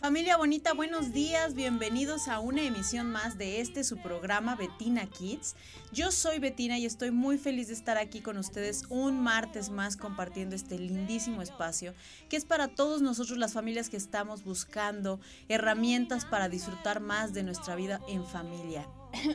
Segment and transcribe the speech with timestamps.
[0.00, 5.56] Familia bonita, buenos días, bienvenidos a una emisión más de este su programa Betina Kids.
[5.90, 9.96] Yo soy Betina y estoy muy feliz de estar aquí con ustedes un martes más
[9.96, 11.94] compartiendo este lindísimo espacio
[12.28, 15.18] que es para todos nosotros las familias que estamos buscando
[15.48, 18.86] herramientas para disfrutar más de nuestra vida en familia.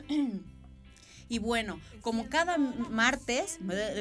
[1.28, 3.58] Y bueno, como cada martes,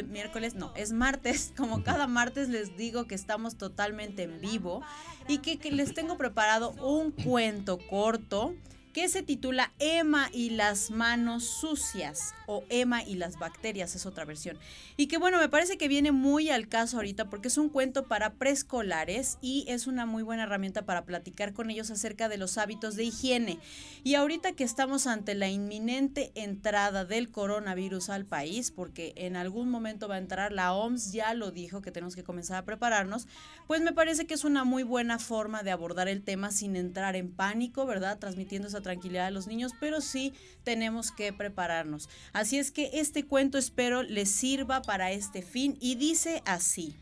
[0.10, 4.82] miércoles, no, es martes, como cada martes les digo que estamos totalmente en vivo
[5.28, 8.56] y que, que les tengo preparado un cuento corto
[8.94, 14.24] que se titula Emma y las manos sucias o Emma y las bacterias, es otra
[14.24, 14.58] versión.
[14.98, 18.08] Y que bueno, me parece que viene muy al caso ahorita porque es un cuento
[18.08, 22.60] para preescolares y es una muy buena herramienta para platicar con ellos acerca de los
[22.60, 23.60] hábitos de higiene.
[24.04, 29.70] Y ahorita que estamos ante la inminente entrada del coronavirus al país, porque en algún
[29.70, 33.28] momento va a entrar, la OMS ya lo dijo que tenemos que comenzar a prepararnos,
[33.66, 37.16] pues me parece que es una muy buena forma de abordar el tema sin entrar
[37.16, 38.20] en pánico, ¿verdad?
[38.20, 42.10] Transmitiendo esa tranquilidad a los niños, pero sí tenemos que prepararnos.
[42.32, 46.96] Así es que este cuento espero les sirva para este fin y dice así.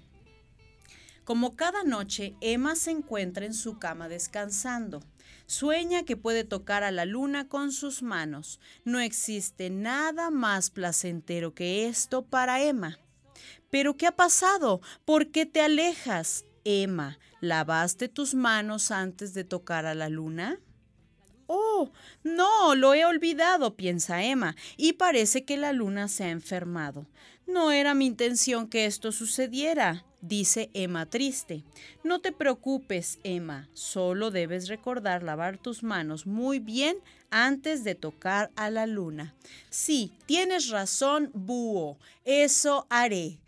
[1.25, 5.01] Como cada noche, Emma se encuentra en su cama descansando.
[5.45, 8.59] Sueña que puede tocar a la luna con sus manos.
[8.85, 12.97] No existe nada más placentero que esto para Emma.
[13.69, 14.81] ¿Pero qué ha pasado?
[15.05, 16.45] ¿Por qué te alejas?
[16.63, 20.59] Emma, ¿lavaste tus manos antes de tocar a la luna?
[21.53, 21.91] Oh,
[22.23, 27.07] no, lo he olvidado, piensa Emma, y parece que la luna se ha enfermado.
[27.45, 31.65] No era mi intención que esto sucediera, dice Emma triste.
[32.05, 36.95] No te preocupes, Emma, solo debes recordar lavar tus manos muy bien
[37.31, 39.33] antes de tocar a la luna.
[39.69, 43.39] Sí, tienes razón, búho, eso haré.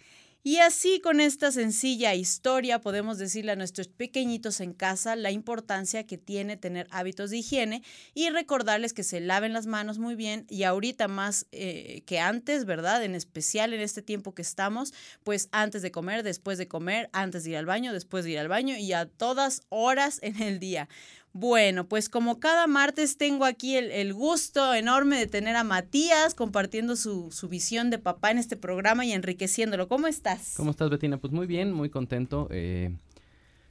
[0.46, 6.06] Y así con esta sencilla historia podemos decirle a nuestros pequeñitos en casa la importancia
[6.06, 7.82] que tiene tener hábitos de higiene
[8.14, 12.66] y recordarles que se laven las manos muy bien y ahorita más eh, que antes,
[12.66, 13.06] ¿verdad?
[13.06, 14.94] En especial en este tiempo que estamos,
[15.24, 18.40] pues antes de comer, después de comer, antes de ir al baño, después de ir
[18.40, 20.90] al baño y a todas horas en el día.
[21.36, 26.96] Bueno, pues como cada martes tengo aquí el, gusto enorme de tener a Matías compartiendo
[26.96, 29.88] su, visión de papá en este programa y enriqueciéndolo.
[29.88, 30.54] ¿Cómo estás?
[30.56, 31.18] ¿Cómo estás, Betina?
[31.18, 32.48] Pues muy bien, muy contento.
[32.52, 32.96] Eh,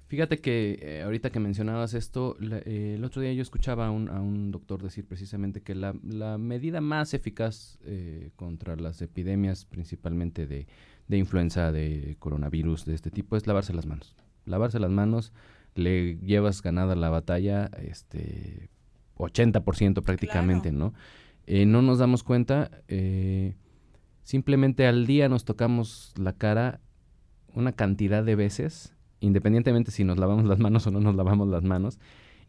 [0.08, 4.50] fíjate que eh, ahorita que mencionabas esto, eh, el otro día yo escuchaba a un,
[4.50, 5.92] doctor decir precisamente que la,
[6.38, 7.78] medida más eficaz
[8.34, 10.66] contra las epidemias, principalmente de,
[11.06, 14.16] de influenza, de coronavirus, de este tipo, es lavarse las manos.
[14.46, 15.32] Lavarse las manos
[15.74, 18.70] le llevas ganada la batalla este
[19.16, 20.92] 80% prácticamente, ¿no?
[21.46, 23.56] Eh, no nos damos cuenta, eh,
[24.22, 26.80] simplemente al día nos tocamos la cara
[27.54, 31.62] una cantidad de veces, independientemente si nos lavamos las manos o no nos lavamos las
[31.62, 31.98] manos,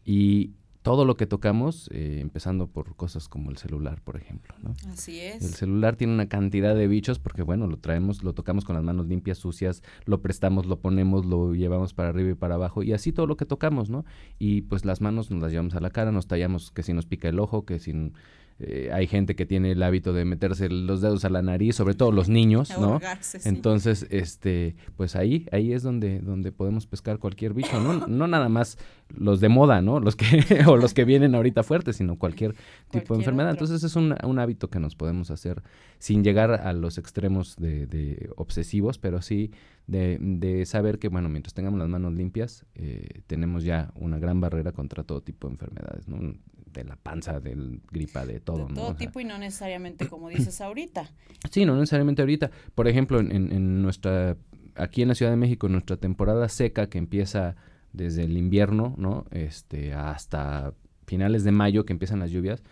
[0.05, 0.51] y
[0.83, 4.73] todo lo que tocamos, eh, empezando por cosas como el celular, por ejemplo, ¿no?
[4.91, 5.43] Así es.
[5.43, 8.83] El celular tiene una cantidad de bichos porque, bueno, lo traemos, lo tocamos con las
[8.83, 12.91] manos limpias, sucias, lo prestamos, lo ponemos, lo llevamos para arriba y para abajo y
[12.91, 14.03] así todo lo que tocamos, ¿no?
[14.37, 17.05] Y pues las manos nos las llevamos a la cara, nos tallamos que si nos
[17.05, 18.11] pica el ojo, que si
[18.59, 21.95] eh, hay gente que tiene el hábito de meterse los dedos a la nariz, sobre
[21.95, 22.99] todo los niños, ¿no?
[23.45, 28.07] Entonces, este, pues ahí, ahí es donde, donde podemos pescar cualquier bicho, ¿no?
[28.07, 28.77] no nada más
[29.09, 29.99] los de moda, ¿no?
[29.99, 30.25] Los que,
[30.67, 32.55] o los que vienen ahorita fuertes, sino cualquier
[32.91, 33.51] tipo de enfermedad.
[33.51, 35.61] Entonces es un, un, hábito que nos podemos hacer
[35.99, 39.51] sin llegar a los extremos de, de obsesivos, pero sí
[39.87, 44.39] de, de, saber que, bueno, mientras tengamos las manos limpias, eh, tenemos ya una gran
[44.39, 46.35] barrera contra todo tipo de enfermedades, ¿no?
[46.73, 48.67] De la panza, del gripa, de todo.
[48.67, 51.09] De todo tipo y no necesariamente como dices ahorita.
[51.51, 52.51] Sí, no necesariamente ahorita.
[52.73, 54.37] Por ejemplo, en, en, nuestra,
[54.75, 57.57] aquí en la Ciudad de México, nuestra temporada seca que empieza
[57.91, 59.25] desde el invierno, ¿no?
[59.31, 60.73] Este, hasta
[61.05, 62.63] finales de mayo que empiezan las lluvias,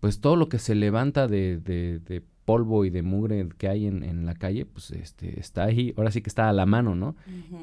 [0.00, 3.86] pues todo lo que se levanta de, de, de polvo y de mugre que hay
[3.86, 6.94] en, en, la calle, pues este, está ahí, ahora sí que está a la mano,
[6.94, 7.14] ¿no?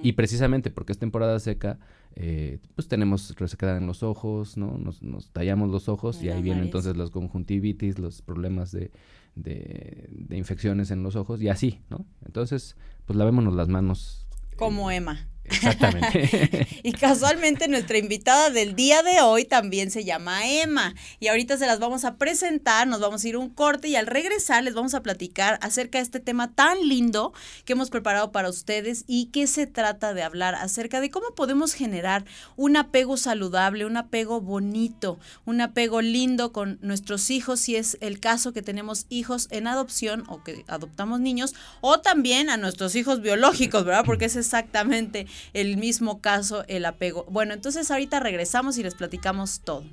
[0.02, 1.80] Y precisamente porque es temporada seca,
[2.22, 4.78] eh, pues tenemos resequedad en los ojos, ¿no?
[4.78, 8.92] Nos, nos tallamos los ojos y ahí vienen entonces los conjuntivitis, los problemas de,
[9.36, 12.06] de, de, infecciones en los ojos y así, ¿no?
[12.26, 12.76] Entonces,
[13.06, 14.28] pues lavémonos las manos.
[14.58, 15.30] Como eh, Emma.
[15.52, 16.68] Exactamente.
[16.84, 20.96] y casualmente nuestra invitada del día de hoy también se llama Emma.
[21.20, 24.08] Y ahorita se las vamos a presentar, nos vamos a ir un corte y al
[24.08, 27.34] regresar les vamos a platicar acerca de este tema tan lindo
[27.66, 31.74] que hemos preparado para ustedes y que se trata de hablar acerca de cómo podemos
[31.74, 32.26] generar
[32.56, 38.20] un apego saludable, un apego bonito, un apego lindo con nuestros hijos, si es el
[38.20, 43.22] caso que tenemos hijos en adopción o que adoptamos niños, o también a nuestros hijos
[43.22, 44.06] biológicos, ¿verdad?
[44.06, 47.26] Porque es exactamente el mismo caso, el apego.
[47.30, 49.84] Bueno, entonces ahorita regresamos y les platicamos todo.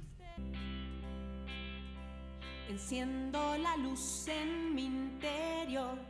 [2.69, 6.06] Enciendo la luz en mi interior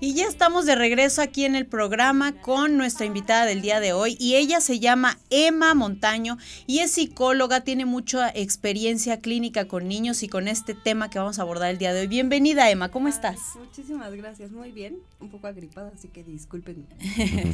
[0.00, 3.92] y ya estamos de regreso aquí en el programa con nuestra invitada del día de
[3.92, 9.86] hoy y ella se llama Emma Montaño y es psicóloga, tiene mucha experiencia clínica con
[9.86, 12.06] niños y con este tema que vamos a abordar el día de hoy.
[12.06, 13.38] Bienvenida Emma, ¿cómo estás?
[13.58, 16.86] Muchísimas gracias, muy bien, un poco agripada, así que disculpen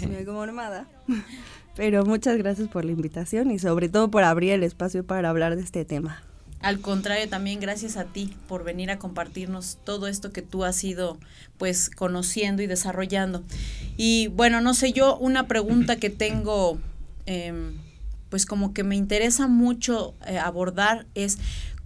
[0.01, 0.87] si me armada,
[1.75, 5.57] pero muchas gracias por la invitación y sobre todo por abrir el espacio para hablar
[5.57, 6.23] de este tema.
[6.67, 10.83] Al contrario, también gracias a ti por venir a compartirnos todo esto que tú has
[10.83, 11.17] ido
[11.59, 13.45] pues conociendo y desarrollando.
[13.97, 16.81] Y bueno, no sé, yo una pregunta que tengo
[17.27, 17.75] em,
[18.31, 21.39] pues como que me interesa mucho eh, abordar es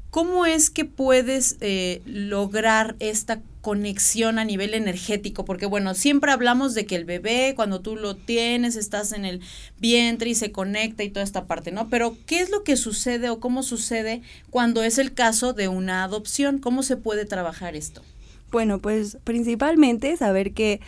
[0.09, 6.75] ¿cómo es que puedes eh, lograr esta conexión a nivel energético, porque bueno, siempre hablamos
[6.75, 9.41] de que el bebé, cuando tú lo tienes, estás en el
[9.79, 11.89] vientre y se conecta y toda esta parte, ¿no?
[11.89, 16.05] Pero, ¿qué es lo que sucede o cómo sucede cuando es el caso de una
[16.05, 16.59] adopción?
[16.59, 18.03] ¿Cómo se puede trabajar esto?
[18.51, 20.81] Bueno, pues principalmente saber que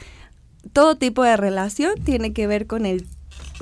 [0.73, 3.07] todo tipo de relación tiene que ver con el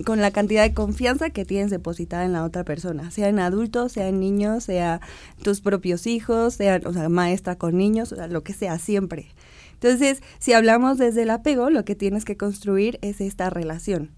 [0.04, 3.92] con la cantidad de confianza que tienes depositada en la otra persona, sea en adultos,
[3.92, 5.00] sea en niños, sea
[5.42, 9.28] tus propios hijos, sea, o sea, maestra con niños, lo que sea, siempre.
[9.74, 14.10] Entonces, si hablamos desde el apego, lo que tienes que construir es esta relación.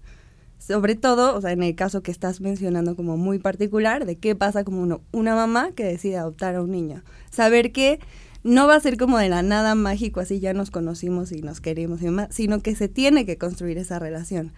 [0.59, 4.35] Sobre todo, o sea, en el caso que estás mencionando como muy particular, de qué
[4.35, 7.03] pasa como una mamá que decide adoptar a un niño.
[7.31, 7.99] Saber que
[8.43, 11.61] no va a ser como de la nada mágico, así ya nos conocimos y nos
[11.61, 14.51] queremos y demás, sino que se tiene que construir esa relación.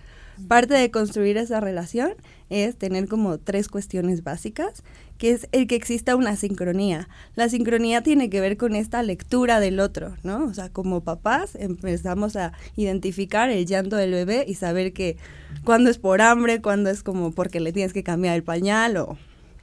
[0.48, 2.14] Parte de construir esa relación
[2.50, 4.84] es tener como tres cuestiones básicas,
[5.18, 7.08] que es el que exista una sincronía.
[7.36, 10.46] La sincronía tiene que ver con esta lectura del otro, ¿no?
[10.46, 15.18] O sea, como papás empezamos a identificar el llanto del bebé y saber que
[15.64, 19.18] cuando es por hambre, cuando es como porque le tienes que cambiar el pañal o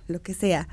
[0.09, 0.69] lo que sea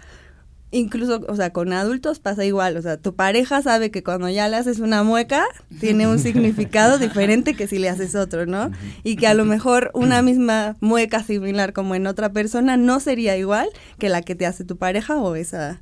[0.71, 4.47] incluso, o sea, con adultos pasa igual, o sea, tu pareja sabe que cuando ya
[4.47, 5.45] le haces una mueca,
[5.79, 8.71] tiene un significado diferente que si le haces otro, ¿no?
[9.03, 13.37] Y que a lo mejor una misma mueca similar como en otra persona no sería
[13.37, 15.81] igual que la que te hace tu pareja o esa...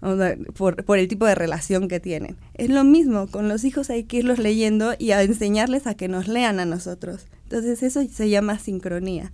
[0.00, 2.36] O sea, por, por el tipo de relación que tienen.
[2.52, 6.08] Es lo mismo, con los hijos hay que irlos leyendo y a enseñarles a que
[6.08, 7.26] nos lean a nosotros.
[7.44, 9.32] Entonces eso se llama sincronía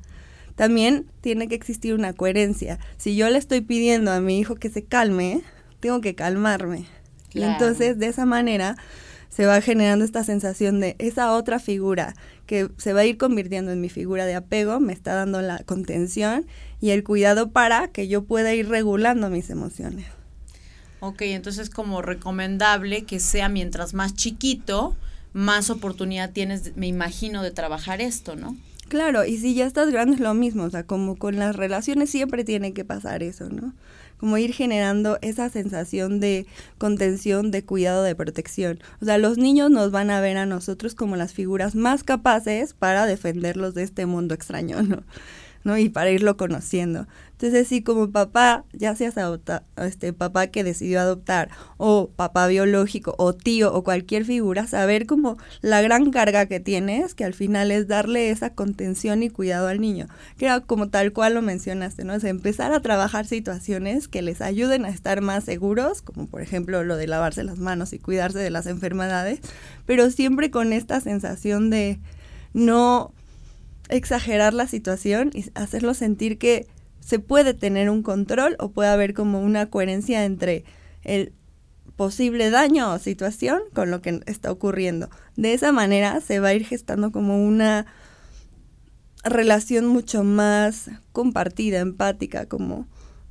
[0.61, 2.79] también tiene que existir una coherencia.
[2.99, 5.41] Si yo le estoy pidiendo a mi hijo que se calme,
[5.81, 6.85] tengo que calmarme.
[7.33, 8.77] Y entonces de esa manera
[9.31, 12.15] se va generando esta sensación de esa otra figura
[12.45, 15.61] que se va a ir convirtiendo en mi figura de apego, me está dando la
[15.61, 16.45] contención
[16.79, 20.05] y el cuidado para que yo pueda ir regulando mis emociones.
[21.01, 24.95] Ok, entonces como recomendable que sea mientras más chiquito,
[25.33, 28.59] más oportunidad tienes, me imagino, de trabajar esto, ¿no?
[28.91, 32.11] Claro, y si ya estás grande es lo mismo, o sea, como con las relaciones
[32.11, 33.73] siempre tiene que pasar eso, ¿no?
[34.19, 36.45] Como ir generando esa sensación de
[36.77, 38.81] contención, de cuidado, de protección.
[39.01, 42.75] O sea, los niños nos van a ver a nosotros como las figuras más capaces
[42.75, 45.05] para defenderlos de este mundo extraño, ¿no?
[45.65, 45.77] ¿No?
[45.79, 47.07] Y para irlo conociendo.
[47.33, 51.49] Entonces, si como papá, ya seas adopta, este papá que decidió adoptar,
[51.79, 57.15] o papá biológico, o tío, o cualquier figura, saber como la gran carga que tienes,
[57.15, 60.07] que al final es darle esa contención y cuidado al niño.
[60.37, 62.13] Que como tal cual lo mencionaste, ¿no?
[62.13, 66.85] Es empezar a trabajar situaciones que les ayuden a estar más seguros, como por ejemplo
[66.85, 69.41] lo de lavarse las manos y cuidarse de las enfermedades,
[69.87, 72.01] pero siempre con esta sensación de
[72.53, 73.15] no
[73.91, 76.67] exagerar la situación y hacerlo sentir que
[77.01, 80.65] se puede tener un control o puede haber como una coherencia entre
[81.03, 81.33] el
[81.97, 85.11] posible daño o situación con lo que está ocurriendo.
[85.37, 87.87] De esa manera se va a ir gestando como una
[89.25, 92.87] relación mucho más compartida, empática, como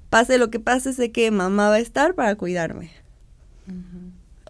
[0.09, 2.91] pase lo que pase, sé que mamá va a estar para cuidarme.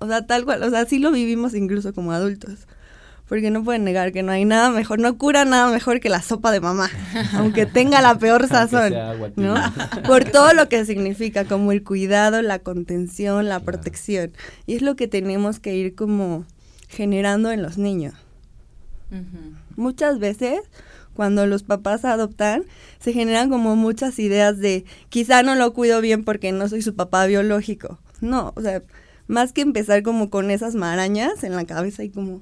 [0.02, 2.68] O sea, tal cual, o sea, sí lo vivimos incluso como adultos
[3.30, 6.22] porque no pueden negar que no hay nada mejor, no cura nada mejor que la
[6.24, 6.90] sopa de mamá,
[7.34, 8.94] aunque tenga la peor sazón,
[9.36, 9.56] ¿no?
[10.08, 14.32] Por todo lo que significa, como el cuidado, la contención, la protección.
[14.66, 16.46] Y es lo que tenemos que ir como
[16.90, 18.16] generando en los niños.
[19.76, 20.62] Muchas veces
[21.14, 22.64] cuando los papás adoptan,
[23.00, 26.96] se generan como muchas ideas de quizá no lo cuido bien porque no soy su
[26.96, 28.00] papá biológico.
[28.22, 28.82] No, o sea,
[29.28, 32.42] más que empezar como con esas marañas en la cabeza y como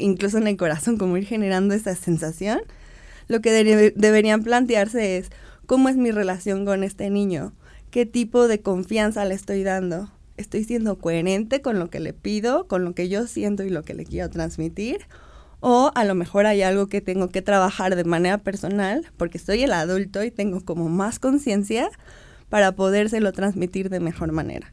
[0.00, 2.60] incluso en el corazón, como ir generando esa sensación,
[3.28, 3.52] lo que
[3.94, 5.30] deberían plantearse es
[5.66, 7.52] cómo es mi relación con este niño,
[7.90, 12.66] qué tipo de confianza le estoy dando, estoy siendo coherente con lo que le pido,
[12.66, 15.06] con lo que yo siento y lo que le quiero transmitir,
[15.60, 19.62] O a lo mejor hay algo que tengo que trabajar de manera personal, porque soy
[19.62, 21.90] el adulto y tengo como más conciencia
[22.48, 24.72] para podérselo transmitir de mejor manera.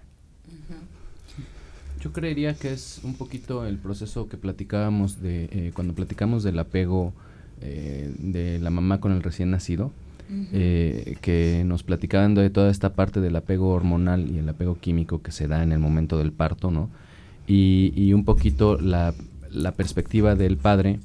[2.07, 6.57] Yo creería que es un poquito el proceso que platicábamos de eh, cuando platicamos del
[6.57, 7.11] apego
[7.61, 9.91] eh, de la mamá con el recién nacido,
[10.53, 15.21] eh, que nos platicaban de toda esta parte del apego hormonal y el apego químico
[15.21, 16.89] que se da en el momento del parto, ¿no?
[17.45, 19.13] Y, y un poquito la,
[19.51, 21.01] la, perspectiva del padre,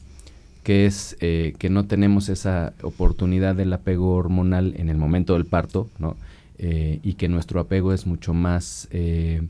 [0.62, 5.90] que es que no tenemos esa oportunidad del apego hormonal en el momento del parto,
[5.98, 6.16] ¿no?
[6.58, 9.42] y que nuestro apego es mucho más eh,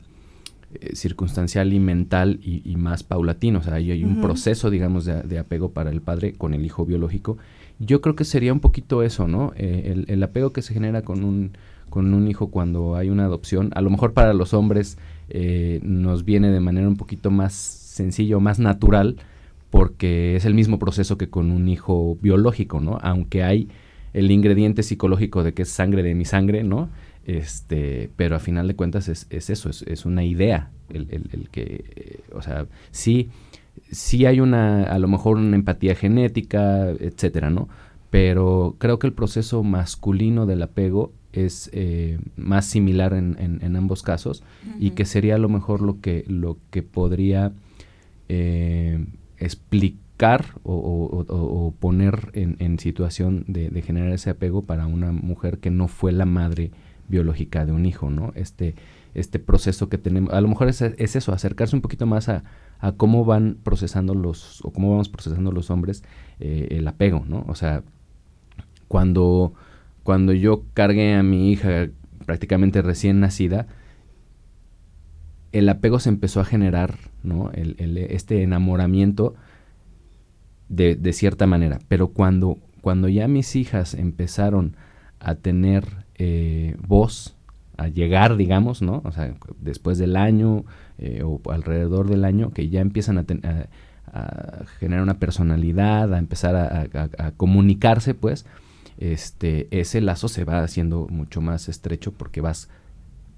[0.93, 3.59] circunstancial y mental y, más paulatino.
[3.59, 7.37] O sea, hay, un proceso, digamos, de, apego para el padre con el hijo biológico.
[7.79, 9.53] Yo creo que sería un poquito eso, ¿no?
[9.55, 11.51] Eh, el, apego que se genera con un,
[11.89, 14.97] con un hijo cuando hay una adopción, a lo mejor para los hombres
[15.29, 19.17] eh, nos viene de manera un poquito más sencillo, más natural,
[19.69, 22.97] porque es el mismo proceso que con un hijo biológico, ¿no?
[23.01, 23.69] Aunque hay
[24.13, 26.89] el ingrediente psicológico de que es sangre de mi sangre, ¿no?
[27.25, 32.19] Este, pero a final de cuentas es, eso, es, una idea, el, el, que, eh,
[32.33, 33.29] o sea, sí,
[33.91, 37.69] sí hay una, a lo mejor una empatía genética, etcétera, ¿no?
[38.09, 44.03] Pero creo que el proceso masculino del apego es eh, más similar en, en, ambos
[44.03, 44.43] casos
[44.79, 47.53] y que sería a lo mejor lo que, lo que podría
[48.29, 49.03] eh,
[49.39, 55.71] explicar o, poner en, en situación de, de, generar ese apego para una mujer que
[55.71, 56.69] no fue la madre
[57.07, 58.31] biológica de un hijo, ¿no?
[58.35, 58.75] Este,
[59.13, 62.43] este proceso que tenemos, a lo mejor es, eso, acercarse un poquito más a,
[62.97, 66.03] cómo van procesando los, o cómo vamos procesando los hombres
[66.39, 67.45] eh, el apego, ¿no?
[67.47, 67.83] O sea,
[68.89, 69.53] cuando,
[70.03, 71.87] cuando yo cargué a mi hija
[72.25, 73.67] prácticamente recién nacida,
[75.53, 77.51] el apego se empezó a generar, ¿no?
[77.53, 79.35] El, este enamoramiento
[80.67, 81.79] de, de, cierta manera.
[81.87, 84.75] Pero cuando, cuando ya mis hijas empezaron
[85.19, 87.35] a tener eh, voz
[87.77, 89.01] a llegar, digamos, ¿no?
[89.03, 90.63] O sea, después del año
[90.97, 93.25] eh, o alrededor del año, que ya empiezan a,
[94.79, 98.45] generar una personalidad, a empezar a, comunicarse, pues,
[98.99, 102.69] este, ese lazo se va haciendo mucho más estrecho porque vas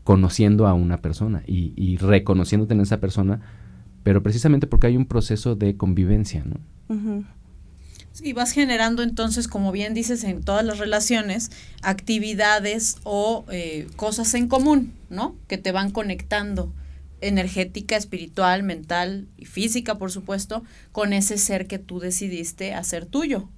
[0.04, 3.40] conociendo a una persona y, y reconociéndote en esa persona,
[4.04, 7.24] pero precisamente porque hay un proceso de convivencia, ¿no?
[8.16, 14.34] Sí, vas generando entonces, como bien dices, en todas las relaciones, actividades o eh, cosas
[14.36, 15.36] en común, ¿no?
[15.50, 16.72] Que te van conectando
[17.20, 23.50] energética, espiritual, mental y física, por supuesto, con ese ser que tú decidiste hacer tuyo.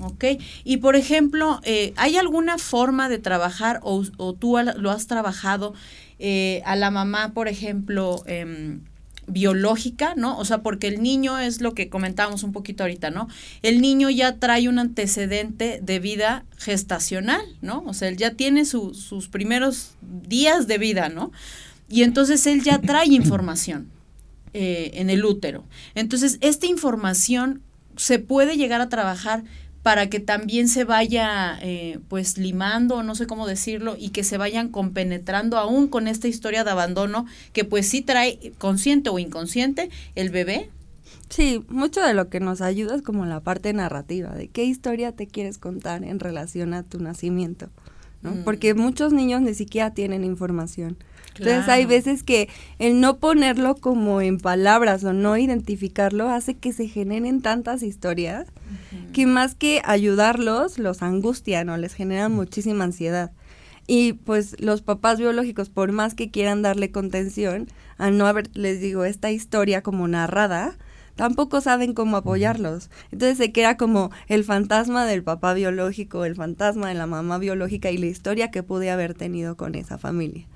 [0.00, 0.24] ¿Ok?
[0.64, 5.74] Y por ejemplo, eh, ¿hay alguna forma de trabajar o, o tú lo has trabajado
[6.18, 8.78] eh, a la mamá, por ejemplo, eh,
[9.28, 10.38] biológica, ¿no?
[10.38, 13.28] O sea, porque el niño es lo que comentábamos un poquito ahorita, ¿no?
[13.62, 17.82] El niño ya trae un antecedente de vida gestacional, ¿no?
[17.86, 21.30] O sea, él ya tiene sus primeros días de vida, ¿no?
[21.88, 23.88] Y entonces él ya trae información
[24.52, 25.64] eh, en el útero.
[25.94, 27.62] Entonces, esta información
[27.96, 29.44] se puede llegar a trabajar
[29.88, 34.36] para que también se vaya eh, pues limando, no sé cómo decirlo, y que se
[34.36, 39.88] vayan compenetrando aún con esta historia de abandono que pues sí trae consciente o inconsciente
[40.14, 40.68] el bebé.
[41.30, 45.12] Sí, mucho de lo que nos ayuda es como la parte narrativa, de qué historia
[45.12, 47.70] te quieres contar en relación a tu nacimiento,
[48.20, 48.32] ¿no?
[48.32, 48.44] Mm.
[48.44, 50.98] Porque muchos niños ni siquiera tienen información.
[51.38, 56.72] Entonces hay veces que el no ponerlo como en palabras o no identificarlo hace que
[56.72, 58.46] se generen tantas historias
[59.12, 63.32] que más que ayudarlos, los angustian o les generan muchísima ansiedad.
[63.86, 68.80] Y pues los papás biológicos, por más que quieran darle contención, al no haber, les
[68.80, 70.76] digo, esta historia como narrada,
[71.16, 72.90] tampoco saben cómo apoyarlos.
[73.12, 77.90] Entonces se queda como el fantasma del papá biológico, el fantasma de la mamá biológica
[77.90, 80.46] y la historia que pude haber tenido con esa familia.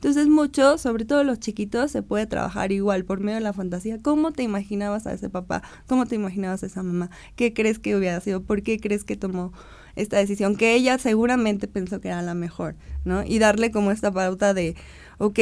[0.00, 3.98] Entonces mucho, sobre todo los chiquitos, se puede trabajar igual por medio de la fantasía.
[4.00, 5.62] ¿Cómo te imaginabas a ese papá?
[5.86, 7.10] ¿Cómo te imaginabas a esa mamá?
[7.36, 8.42] ¿Qué crees que hubiera sido?
[8.42, 9.52] ¿Por qué crees que tomó
[9.96, 10.56] esta decisión?
[10.56, 13.24] Que ella seguramente pensó que era la mejor, ¿no?
[13.26, 14.74] Y darle como esta pauta de,
[15.18, 15.38] ok,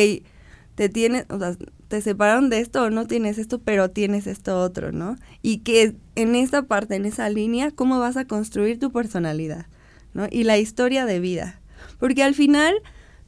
[0.74, 4.60] te tienes, o sea, te separaron de esto o no tienes esto, pero tienes esto
[4.60, 5.14] otro, ¿no?
[5.40, 9.66] Y que en esta parte, en esa línea, ¿cómo vas a construir tu personalidad,
[10.14, 10.26] ¿no?
[10.28, 11.60] Y la historia de vida.
[12.00, 12.74] Porque al final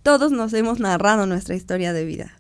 [0.03, 2.37] todos nos hemos narrado nuestra historia de vida.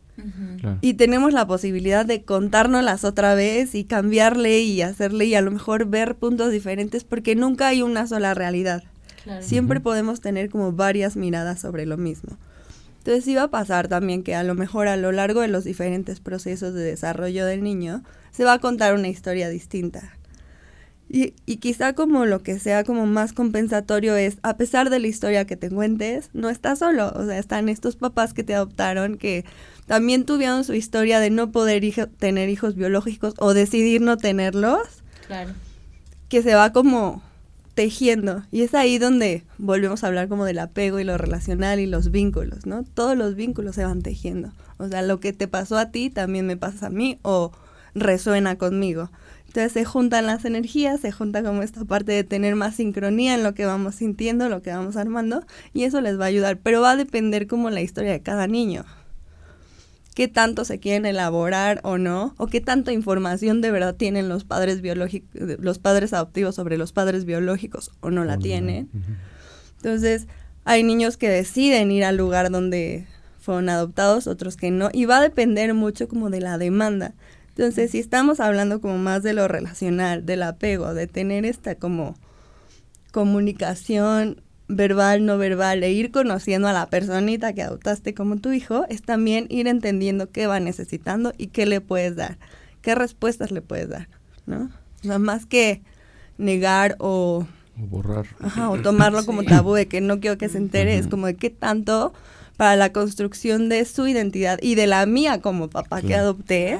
[0.82, 5.50] Y tenemos la posibilidad de contárnoslas otra vez y cambiarle y hacerle y a lo
[5.50, 8.84] mejor ver puntos diferentes porque nunca hay una sola realidad.
[9.40, 12.36] Siempre podemos tener como varias miradas sobre lo mismo.
[12.98, 16.20] Entonces iba a pasar también que a lo mejor a lo largo de los diferentes
[16.20, 20.14] procesos de desarrollo del niño se va a contar una historia distinta.
[21.12, 25.08] Y, y, quizá como lo que sea como más compensatorio es, a pesar de la
[25.08, 27.12] historia que te cuentes, no estás solo.
[27.16, 29.44] O sea, están estos papás que te adoptaron que
[29.86, 31.82] también tuvieron su historia de no poder
[32.16, 34.82] tener hijos biológicos o decidir no tenerlos.
[35.26, 35.50] Claro.
[36.28, 37.24] Que se va como
[37.74, 38.44] tejiendo.
[38.52, 42.12] Y es ahí donde volvemos a hablar como del apego y lo relacional y los
[42.12, 42.84] vínculos, ¿no?
[42.84, 44.52] Todos los vínculos se van tejiendo.
[44.78, 47.50] O sea, lo que te pasó a ti también me pasa a mí o
[47.94, 49.10] resuena conmigo.
[49.50, 53.42] Entonces se juntan las energías, se junta como esta parte de tener más sincronía en
[53.42, 56.80] lo que vamos sintiendo, lo que vamos armando, y eso les va a ayudar, pero
[56.80, 58.84] va a depender como la historia de cada niño.
[60.14, 64.44] Qué tanto se quieren elaborar o no, o qué tanta información de verdad tienen los
[64.44, 65.28] padres biológicos,
[65.58, 68.88] los padres adoptivos sobre los padres biológicos o no la tienen.
[69.78, 70.28] Entonces,
[70.64, 73.08] hay niños que deciden ir al lugar donde
[73.40, 77.14] fueron adoptados, otros que no, y va a depender mucho como de la demanda.
[77.60, 82.14] Entonces, si estamos hablando como más de lo relacional, del apego, de tener esta como
[83.12, 88.86] comunicación verbal, no verbal, e ir conociendo a la personita que adoptaste como tu hijo,
[88.88, 92.38] es también ir entendiendo qué va necesitando y qué le puedes dar,
[92.80, 94.08] qué respuestas le puedes dar,
[94.46, 94.70] ¿no?
[95.00, 95.82] O sea, más que
[96.38, 97.46] negar o...
[97.78, 98.24] O borrar.
[98.40, 101.36] Ajá, o tomarlo como tabú de que no quiero que se entere, es como de
[101.36, 102.14] qué tanto
[102.56, 106.78] para la construcción de su identidad y de la mía como papá que adopté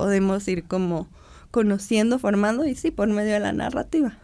[0.00, 1.08] podemos ir como
[1.50, 4.16] conociendo, formando y sí, por medio de la narrativa.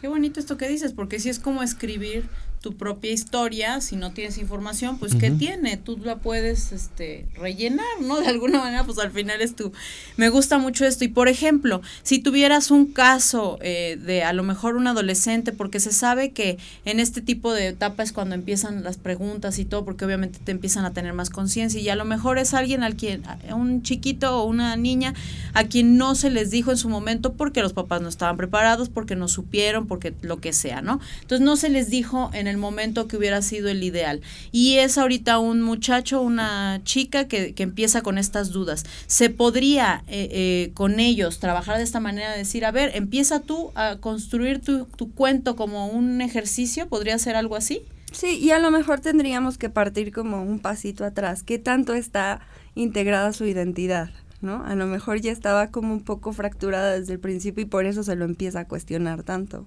[0.00, 2.26] Qué bonito esto que dices, porque si es como escribir
[2.64, 5.76] tu propia historia, si no tienes información, pues ¿qué tiene?
[5.76, 8.16] Tú la puedes este, rellenar, ¿no?
[8.22, 9.70] De alguna manera, pues al final es tú.
[10.16, 11.04] Me gusta mucho esto.
[11.04, 15.78] Y por ejemplo, si tuvieras un caso eh, de a lo mejor un adolescente, porque
[15.78, 16.56] se sabe que
[16.86, 20.50] en este tipo de etapa es cuando empiezan las preguntas y todo, porque obviamente te
[20.50, 24.38] empiezan a tener más conciencia y a lo mejor es alguien al quien, un chiquito
[24.38, 25.12] o una niña
[25.52, 28.88] a quien no se les dijo en su momento porque los papás no estaban preparados,
[28.88, 30.98] porque no supieron, porque lo que sea, ¿no?
[31.20, 34.22] Entonces no se les dijo en el el momento que hubiera sido el ideal.
[34.52, 38.84] Y es ahorita un muchacho, una chica que, que empieza con estas dudas.
[39.06, 43.72] ¿Se podría eh, eh, con ellos trabajar de esta manera, decir, a ver, empieza tú
[43.74, 46.88] a construir tu, tu cuento como un ejercicio?
[46.88, 47.82] ¿Podría ser algo así?
[48.12, 51.42] Sí, y a lo mejor tendríamos que partir como un pasito atrás.
[51.42, 52.40] ¿Qué tanto está
[52.76, 54.10] integrada su identidad?
[54.40, 54.62] ¿no?
[54.64, 58.04] A lo mejor ya estaba como un poco fracturada desde el principio y por eso
[58.04, 59.64] se lo empieza a cuestionar tanto.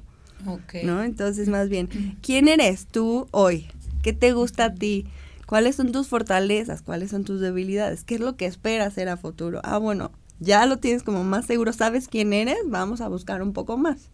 [0.84, 1.04] ¿No?
[1.04, 1.90] Entonces, más bien,
[2.22, 3.68] ¿quién eres tú hoy?
[4.04, 5.06] ¿Qué te gusta a ti?
[5.46, 6.82] ¿Cuáles son tus fortalezas?
[6.82, 8.04] ¿Cuáles son tus debilidades?
[8.04, 9.62] ¿Qué es lo que esperas ser a futuro?
[9.64, 13.54] Ah, bueno, ya lo tienes como más seguro, sabes quién eres, vamos a buscar un
[13.54, 14.10] poco más.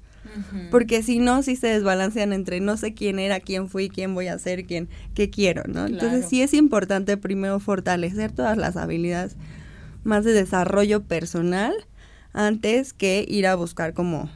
[0.71, 4.27] Porque si no, si se desbalancean entre no sé quién era, quién fui, quién voy
[4.27, 5.85] a ser, quién, qué quiero, ¿no?
[5.85, 9.35] Entonces sí es importante primero fortalecer todas las habilidades
[10.03, 11.73] más de desarrollo personal
[12.31, 14.29] antes que ir a buscar como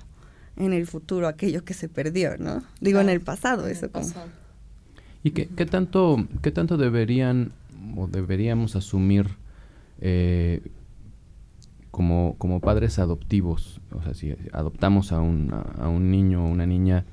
[0.57, 2.63] en el futuro aquello que se perdió, ¿no?
[2.81, 4.07] Digo, en el pasado, eso como.
[5.23, 7.51] ¿Y qué, qué, tanto, qué tanto deberían
[7.95, 9.27] o deberíamos asumir
[9.99, 10.61] eh,
[11.91, 13.81] como, como padres adoptivos?
[13.91, 17.05] O sea, si adoptamos a un, a, un niño o una niña,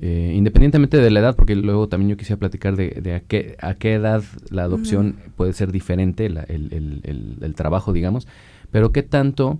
[0.00, 3.56] eh, independientemente de la edad, porque luego también yo quisiera platicar de, de a, qué,
[3.60, 8.28] a qué edad la adopción puede ser diferente, el, el, el, el, trabajo, digamos,
[8.70, 9.58] pero qué tanto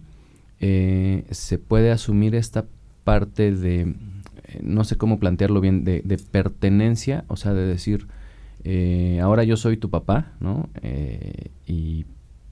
[0.60, 2.66] eh, se puede asumir esta
[3.08, 8.06] parte de, eh, no sé cómo plantearlo bien, de, pertenencia, o sea, de decir,
[8.64, 10.68] eh, ahora yo soy tu papá, ¿no?
[10.82, 12.04] Eh, y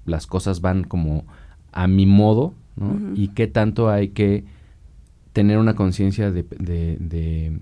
[0.06, 1.26] las cosas van como
[1.72, 2.98] a mi modo, ¿no?
[3.14, 4.44] Y qué tanto hay que
[5.34, 7.60] tener una conciencia de, de,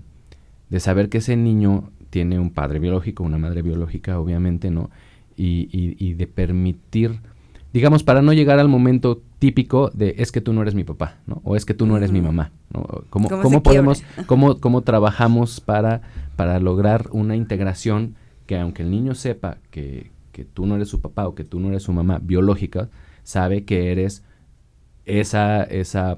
[0.69, 4.89] de, saber que ese niño tiene un padre biológico, una madre biológica, obviamente, ¿no?
[5.35, 7.19] Y, y, y de permitir
[7.75, 11.17] digamos, para no llegar al momento típico de es que tú no eres mi papá,
[11.27, 11.41] ¿no?
[11.43, 13.03] O es que tú no eres mi mamá, ¿no?
[13.09, 16.01] ¿Cómo, cómo podemos, cómo, cómo trabajamos para,
[16.37, 21.01] para lograr una integración que aunque el niño sepa que, que tú no eres su
[21.01, 22.87] papá o que tú no eres su mamá biológica,
[23.23, 24.23] sabe que eres
[25.03, 26.15] esa, esa,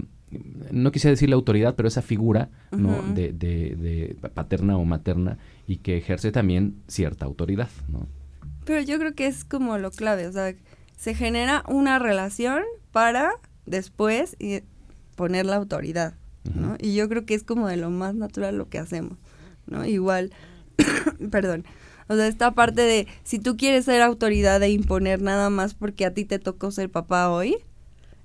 [0.69, 3.01] no quisiera decir la autoridad, pero esa figura, ¿no?
[3.15, 8.05] de, de, de paterna o materna y que ejerce también cierta autoridad, ¿no?
[8.63, 10.53] Pero yo creo que es como lo clave, o sea,
[10.97, 13.31] se genera una relación para
[13.65, 14.35] después
[15.15, 16.15] poner la autoridad,
[16.53, 16.75] ¿no?
[16.79, 19.17] Y yo creo que es como de lo más natural lo que hacemos,
[19.67, 19.85] ¿no?
[19.85, 20.33] Igual,
[21.31, 21.65] perdón,
[22.07, 26.05] o sea, esta parte de si tú quieres ser autoridad e imponer nada más porque
[26.05, 27.57] a ti te tocó ser papá hoy,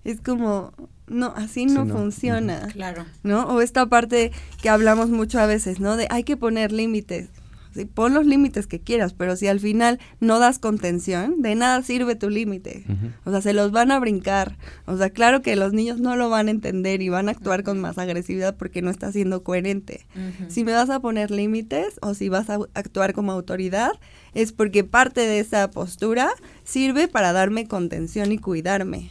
[0.04, 0.72] es como,
[1.06, 2.68] no, así no, funciona.
[2.72, 3.04] Claro.
[3.22, 3.46] ¿No?
[3.48, 5.96] O esta parte que hablamos mucho a veces, ¿no?
[5.96, 7.28] De hay que poner límites.
[7.74, 7.84] ¿Sí?
[7.84, 12.16] Pon los límites que quieras, pero si al final no das contención, de nada sirve
[12.16, 12.84] tu límite.
[13.24, 14.56] O sea, se los van a brincar.
[14.86, 17.62] O sea, claro que los niños no lo van a entender y van a actuar
[17.62, 20.06] con más agresividad porque no está siendo coherente.
[20.48, 23.92] Si me vas a poner límites o si vas a actuar como autoridad,
[24.34, 26.30] es porque parte de esa postura
[26.64, 29.10] sirve para darme contención y cuidarme.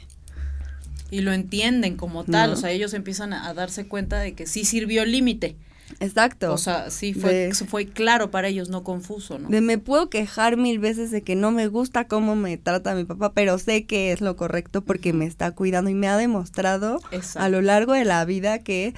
[1.12, 4.64] Y lo entienden como tal, o sea, ellos empiezan a, darse cuenta de que sí
[4.64, 5.58] sirvió el límite.
[6.00, 6.54] Exacto.
[6.54, 9.50] O sea, sí fue, fue claro para ellos, no confuso, ¿no?
[9.50, 13.04] De me puedo quejar mil veces de que no me gusta cómo me trata mi
[13.04, 17.00] papá, pero sé que es lo correcto porque me está cuidando y me ha demostrado
[17.36, 18.94] a lo largo de la vida que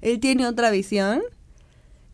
[0.00, 1.22] él tiene otra visión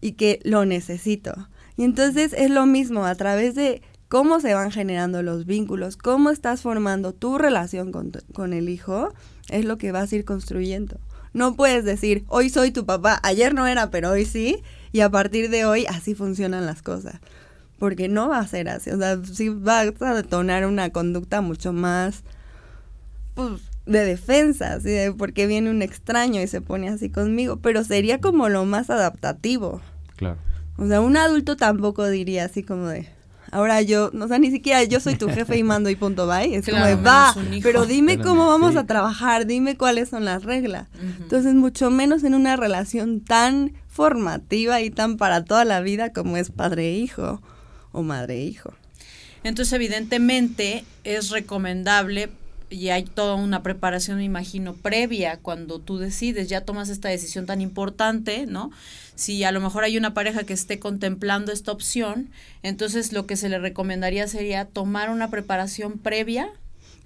[0.00, 1.48] y que lo necesito.
[1.76, 6.30] Y entonces es lo mismo a través de cómo se van generando los vínculos, cómo
[6.30, 9.14] estás formando tu relación con, con el hijo,
[9.48, 10.98] es lo que vas a ir construyendo.
[11.32, 15.10] No puedes decir, hoy soy tu papá, ayer no era, pero hoy sí, y a
[15.10, 17.16] partir de hoy así funcionan las cosas.
[17.78, 21.72] Porque no va a ser así, o sea, sí vas a detonar una conducta mucho
[21.72, 22.22] más,
[23.34, 24.90] pues, de defensa, ¿sí?
[24.90, 28.90] de porque viene un extraño y se pone así conmigo, pero sería como lo más
[28.90, 29.80] adaptativo.
[30.16, 30.38] Claro.
[30.76, 33.08] O sea, un adulto tampoco diría así como de,
[33.52, 36.56] ahora yo, o sea, ni siquiera yo soy tu jefe y mando y punto bye.
[36.56, 40.88] Es como de, va, pero dime cómo vamos a trabajar, dime cuáles son las reglas.
[41.20, 46.36] Entonces, mucho menos en una relación tan formativa y tan para toda la vida como
[46.38, 47.40] es padre-hijo
[47.92, 48.72] o madre-hijo.
[49.44, 52.30] Entonces, evidentemente, es recomendable
[52.72, 57.46] y hay toda una preparación, me imagino, previa cuando tú decides, ya tomas esta decisión
[57.46, 58.70] tan importante, ¿no?
[59.14, 62.30] Si a lo mejor hay una pareja que esté contemplando esta opción,
[62.62, 66.48] entonces lo que se le recomendaría sería tomar una preparación previa.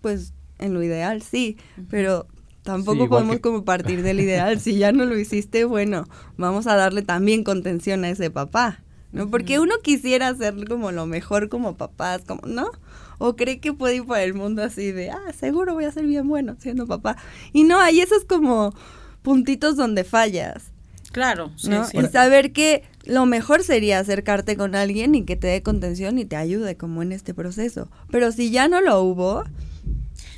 [0.01, 1.57] Pues en lo ideal sí,
[1.91, 2.27] pero
[2.63, 4.61] tampoco podemos como partir del ideal.
[4.61, 8.81] si ya no lo hiciste, bueno, vamos a darle también contención a ese papá,
[9.13, 9.31] ¿no?
[9.31, 12.71] Porque uno quisiera hacer como lo mejor como papás, como, ¿no?
[13.19, 16.07] o cree que puede ir por el mundo así de, ah, seguro voy a ser
[16.07, 17.17] bien bueno siendo papá.
[17.53, 18.75] Y no, hay esos como
[19.23, 20.71] puntitos donde fallas.
[21.13, 25.63] Claro, sí, Y saber que lo mejor sería acercarte con alguien y que te dé
[25.63, 27.89] contención y te ayude como en este proceso.
[28.11, 29.45] Pero si ya no lo hubo,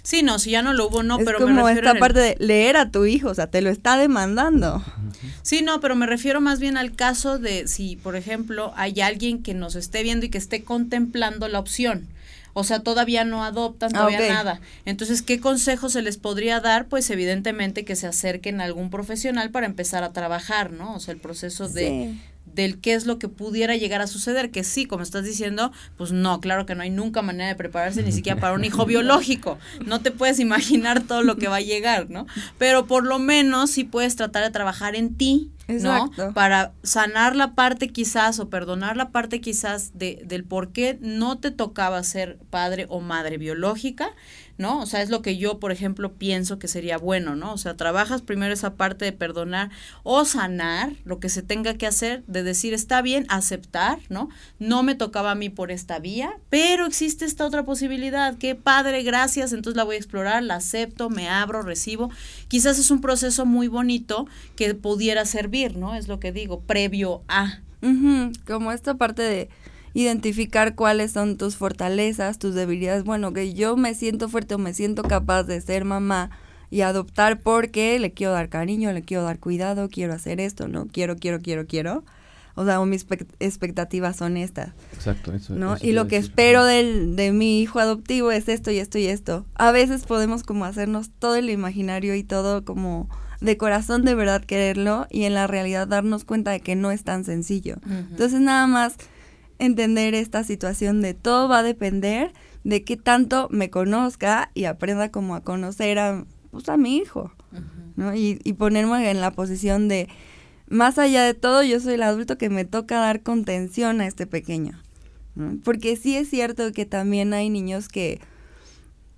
[0.09, 2.37] Sí, no, si ya no lo hubo, no, es pero como me esta parte de
[2.38, 4.83] leer a tu hijo, o sea, te lo está demandando.
[5.42, 9.42] Sí, no, pero me refiero más bien al caso de si, por ejemplo, hay alguien
[9.42, 12.09] que nos esté viendo y que esté contemplando la opción.
[12.55, 14.62] O sea, todavía no adoptan todavía nada.
[14.87, 16.87] Entonces, ¿qué consejo se les podría dar?
[16.87, 20.94] Pues evidentemente que se acerquen a algún profesional para empezar a trabajar, ¿no?
[20.94, 22.14] O sea, el proceso de,
[22.55, 26.13] del qué es lo que pudiera llegar a suceder, que sí, como estás diciendo, pues
[26.13, 29.59] no, claro que no hay nunca manera de prepararse ni siquiera para un hijo biológico,
[29.87, 32.27] no te puedes imaginar todo lo que va a llegar, ¿no?
[32.59, 36.11] Pero por lo menos sí puedes tratar de trabajar en ti, ¿no?
[36.35, 41.38] Para sanar la parte quizás o perdonar la parte quizás de, del por qué no
[41.38, 44.14] te tocaba ser padre o madre biológica
[44.59, 44.81] ¿no?
[44.81, 47.52] O sea, es lo que yo, por ejemplo, pienso que sería bueno, ¿no?
[47.52, 49.70] O sea, trabajas primero esa parte de perdonar
[50.02, 54.28] o sanar lo que se tenga que hacer, de decir, está bien, aceptar, ¿no?
[54.59, 59.04] No me tocaba a mí por esta vía, pero existe esta otra posibilidad, qué padre,
[59.04, 62.11] gracias, entonces la voy a explorar, la acepto, me abro, recibo.
[62.49, 65.95] Quizás es un proceso muy bonito que pudiera servir, ¿no?
[65.95, 67.61] Es lo que digo, previo a.
[68.47, 69.49] Como esta parte de
[69.95, 73.05] identificar cuáles son tus fortalezas, tus debilidades.
[73.05, 76.31] Bueno, que yo me siento fuerte o me siento capaz de ser mamá
[76.71, 80.87] y adoptar porque le quiero dar cariño, le quiero dar cuidado, quiero hacer esto, ¿no?
[80.87, 82.05] Quiero, quiero, quiero, quiero.
[82.59, 83.07] O sea, mis
[83.38, 84.71] expectativas son estas.
[84.92, 85.55] Exacto, eso.
[85.55, 85.77] ¿no?
[85.81, 89.47] y lo que espero del, de mi hijo adoptivo es esto y esto y esto.
[89.55, 93.09] A veces podemos como hacernos todo el imaginario y todo como
[93.40, 97.05] de corazón de verdad quererlo y en la realidad darnos cuenta de que no es
[97.05, 97.77] tan sencillo.
[98.11, 98.97] Entonces nada más
[99.61, 102.33] entender esta situación de todo va a depender
[102.64, 107.31] de qué tanto me conozca y aprenda como a conocer a, pues, a mi hijo,
[107.94, 108.16] ¿no?
[108.16, 110.09] Y, y ponerme en la posición de,
[110.70, 114.26] más allá de todo, yo soy el adulto que me toca dar contención a este
[114.26, 114.83] pequeño.
[115.62, 118.20] Porque sí es cierto que también hay niños que,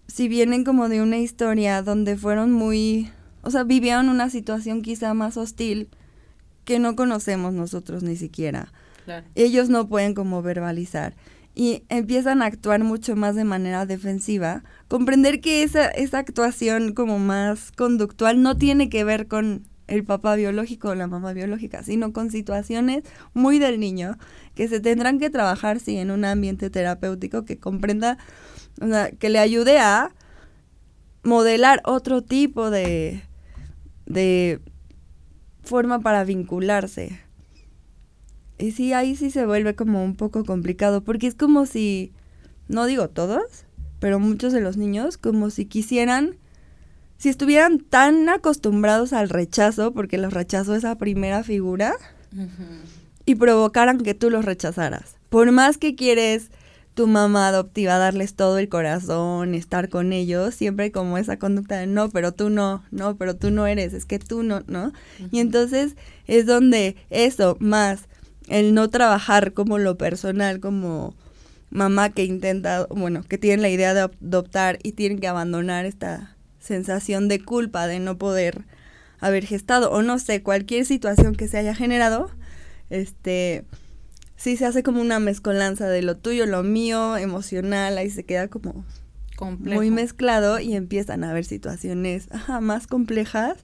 [0.07, 3.11] si vienen como de una historia donde fueron muy,
[3.43, 5.89] o sea, vivieron una situación quizá más hostil
[6.65, 8.71] que no conocemos nosotros ni siquiera.
[9.35, 11.17] Ellos no pueden como verbalizar
[11.55, 17.19] y empiezan a actuar mucho más de manera defensiva, comprender que esa, esa actuación como
[17.19, 22.13] más conductual no tiene que ver con el papá biológico o la mamá biológica, sino
[22.13, 23.03] con situaciones
[23.35, 24.17] muy del niño
[24.55, 28.17] que se tendrán que trabajar, sí, en un ambiente terapéutico que comprenda,
[28.81, 30.15] o sea, que le ayude a
[31.25, 33.23] modelar otro tipo de,
[34.07, 34.61] de
[35.63, 37.21] forma para vincularse.
[38.59, 42.13] Y sí, ahí sí se vuelve como un poco complicado, porque es como si,
[42.69, 43.65] no digo todos,
[43.99, 46.37] pero muchos de los niños, como si quisieran,
[47.21, 51.95] si estuvieran tan acostumbrados al rechazo, porque los rechazó esa primera figura,
[53.27, 55.17] y provocaran que tú los rechazaras.
[55.29, 56.51] Por más que quieres
[56.95, 61.87] tu mamá adoptiva darles todo el corazón, estar con ellos, siempre como esa conducta de
[61.87, 64.93] no, pero tú no, no, pero tú no eres, es que tú no, ¿no?
[65.31, 68.09] Y entonces es donde eso, más
[68.49, 71.15] el no trabajar como lo personal, como
[71.69, 76.35] mamá que intenta, bueno, que tiene la idea de adoptar y tienen que abandonar esta
[76.61, 78.65] sensación de culpa de no poder
[79.19, 82.31] haber gestado o no sé, cualquier situación que se haya generado,
[82.89, 83.65] este,
[84.37, 88.49] sí se hace como una mezcolanza de lo tuyo, lo mío, emocional, ahí se queda
[88.49, 88.85] como
[89.59, 92.29] muy mezclado y empiezan a haber situaciones
[92.61, 93.57] más complejas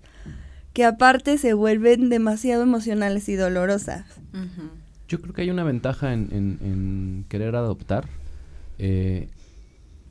[0.72, 4.04] que aparte se vuelven demasiado emocionales y dolorosas.
[5.08, 8.08] Yo creo que hay una ventaja en, querer adoptar,
[8.78, 9.28] eh,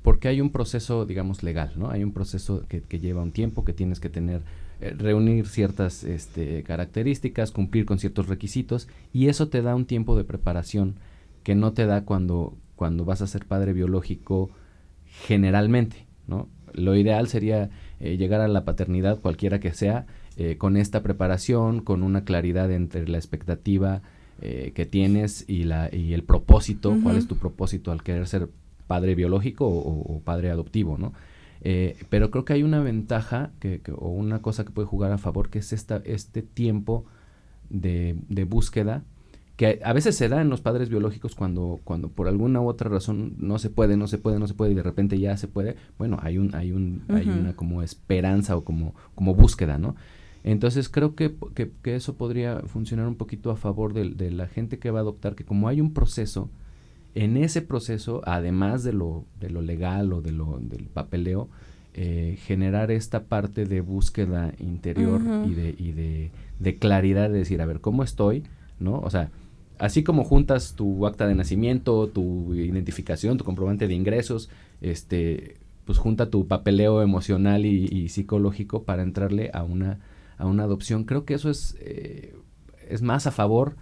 [0.06, 1.90] porque hay un proceso, digamos, legal, ¿no?
[1.90, 4.44] Hay un proceso que, que lleva un tiempo, que tienes que tener
[4.80, 10.16] eh, reunir ciertas este, características, cumplir con ciertos requisitos y eso te da un tiempo
[10.16, 10.98] de preparación
[11.42, 14.52] que no te da cuando, cuando vas a ser padre biológico
[15.06, 16.50] generalmente, ¿no?
[16.72, 20.06] Lo ideal sería eh, llegar a la paternidad, cualquiera que sea,
[20.38, 24.04] eh, con esta preparación, con una claridad entre la expectativa
[24.38, 28.50] que tienes y, la, y el propósito, cuál es tu propósito al querer ser
[28.88, 31.14] padre biológico o, o padre adoptivo, ¿no?
[31.68, 35.18] Eh, pero creo que hay una ventaja que, o una cosa que puede jugar a
[35.18, 37.06] favor, que es esta, este tiempo
[37.72, 39.04] de, de, búsqueda,
[39.56, 42.88] que a veces se da en los padres biológicos cuando, cuando por alguna u otra
[42.90, 45.48] razón no se puede, no se puede, no se puede, y de repente ya se
[45.48, 45.76] puede.
[45.98, 49.96] Bueno, hay, un, hay, un, hay una como esperanza o como, como búsqueda, ¿no?
[50.44, 54.46] Entonces creo que, que, que eso podría funcionar un poquito a favor de, de la
[54.46, 56.52] gente que va a adoptar, que como hay un proceso,
[57.16, 61.50] en ese proceso, además de lo, de lo legal o de lo, del papeleo,
[61.94, 67.62] eh, generar esta parte de búsqueda interior y, de, y de, de, claridad de decir,
[67.62, 68.44] a ver, ¿cómo estoy?
[68.80, 69.00] ¿No?
[69.00, 69.32] O sea,
[69.80, 74.50] así como juntas tu acta de nacimiento, tu identificación, tu comprobante de ingresos,
[74.82, 80.00] este, pues junta tu papeleo emocional y, psicológico para entrarle a una,
[80.38, 81.06] a una adopción.
[81.06, 82.36] Creo que eso es, eh,
[82.90, 83.78] es más a favor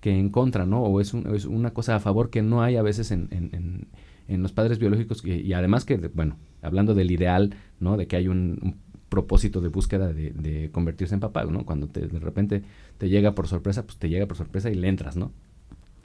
[0.00, 0.82] que en contra, ¿no?
[0.82, 3.88] O es, es, una cosa a favor que no hay a veces en, en,
[4.28, 7.96] en, los padres biológicos y además que, bueno, hablando del ideal, ¿no?
[7.96, 8.76] De que hay un,
[9.10, 11.66] propósito de búsqueda de, de, convertirse en papá, ¿no?
[11.66, 12.62] Cuando te, de repente
[12.96, 15.32] te llega por sorpresa, pues te llega por sorpresa y le entras, ¿no?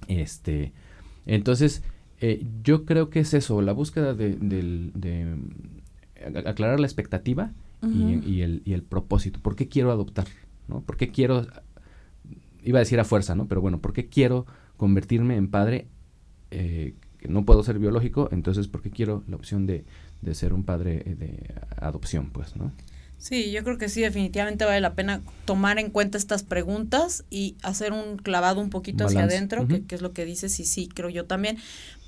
[0.08, 0.73] Este,
[1.27, 1.84] entonces,
[2.19, 5.38] eh, yo creo que es eso, la búsqueda de, de
[6.45, 7.51] aclarar la expectativa
[7.84, 9.39] y, y, el, y el propósito.
[9.39, 10.25] ¿Por qué quiero adoptar?
[10.67, 10.81] ¿no?
[10.81, 11.45] ¿Por qué quiero
[12.65, 13.47] iba a decir a fuerza, ¿no?
[13.47, 14.45] Pero bueno, ¿por qué quiero
[14.78, 15.88] convertirme en padre
[16.51, 18.30] eh, que no puedo ser biológico?
[18.32, 19.86] Entonces, ¿por qué quiero la opción de,
[20.21, 22.71] de ser un padre eh, de adopción, pues, ¿no?
[23.17, 27.56] Sí, yo creo que sí, definitivamente vale la pena tomar en cuenta estas preguntas y
[27.63, 30.89] hacer un clavado un poquito hacia adentro, que, que, es lo que dices, y sí,
[30.93, 31.58] creo yo también,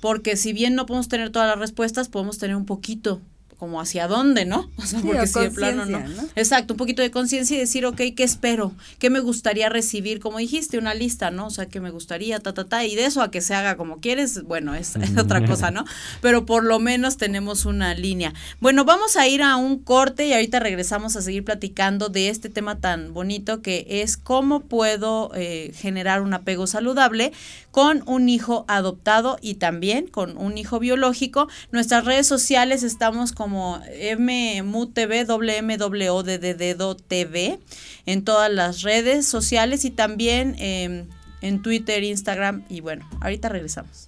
[0.02, 3.22] porque si bien no podemos tener todas las respuestas, podemos tener un poquito
[3.58, 4.70] como hacia dónde, ¿no?
[4.78, 6.02] O sea, porque si de plano no.
[6.36, 8.72] Exacto, un poquito de conciencia y decir, ok, ¿qué espero?
[8.98, 10.20] ¿Qué me gustaría recibir?
[10.20, 11.46] Como dijiste, una lista, ¿no?
[11.46, 13.76] O sea, ¿qué me gustaría, ta, ta, ta, y de eso a que se haga
[13.76, 15.84] como quieres, bueno, es, otra cosa, ¿no?
[16.22, 18.32] Pero por lo menos tenemos una línea.
[18.60, 22.48] Bueno, vamos a ir a un corte y ahorita regresamos a seguir platicando de este
[22.48, 27.32] tema tan bonito que es cómo puedo eh, generar un apego saludable
[27.70, 31.48] con un hijo adoptado y también con un hijo biológico.
[31.70, 33.80] Nuestras redes sociales estamos con como
[34.18, 35.24] MMUTV,
[36.94, 37.58] TV,
[38.04, 41.06] en todas las redes sociales y también em,
[41.40, 44.07] en Twitter, Instagram y bueno, ahorita regresamos.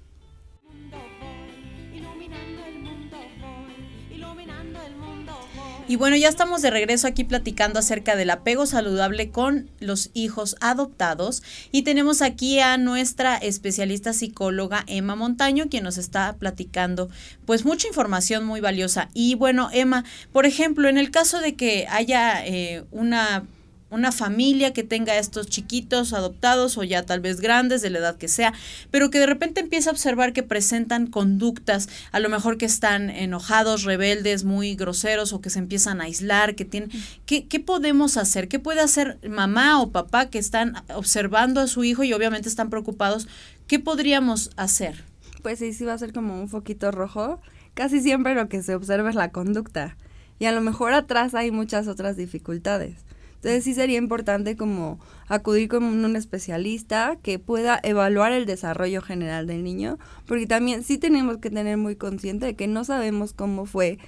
[5.91, 10.55] Y bueno, ya estamos de regreso aquí platicando acerca del apego saludable con los hijos
[10.61, 17.11] adoptados y tenemos aquí a nuestra especialista psicóloga Emma Montaño quien nos está platicando
[17.45, 19.09] pues mucha información muy valiosa.
[19.15, 23.49] Y bueno, Emma, por ejemplo, en el caso de que haya eh, una
[23.91, 28.17] una familia que tenga estos chiquitos adoptados o ya tal vez grandes de la edad
[28.17, 28.53] que sea,
[28.91, 33.11] pero que de repente empieza a observar que presentan conductas, a lo mejor que están
[33.11, 36.91] enojados, rebeldes, muy groseros o que se empiezan a aislar, que tienen
[37.27, 38.49] ¿qué, qué podemos hacer?
[38.49, 42.71] ¿Qué puede hacer mamá o papá que están observando a su hijo y obviamente están
[42.71, 43.29] preocupados?
[43.67, 45.05] ¿Qué podríamos hacer?
[45.43, 47.41] Pues sí, sí va a ser como un foquito rojo.
[47.75, 49.97] Casi siempre lo que se observa es la conducta.
[50.39, 52.97] Y a lo mejor atrás hay muchas otras dificultades.
[53.41, 59.47] Entonces sí sería importante como acudir con un especialista que pueda evaluar el desarrollo general
[59.47, 63.65] del niño, porque también sí tenemos que tener muy consciente de que no sabemos cómo
[63.65, 63.99] fue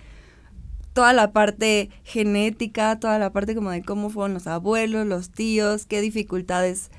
[0.93, 5.87] toda la parte genética, toda la parte como de cómo fueron los abuelos, los tíos,
[5.87, 6.91] qué dificultades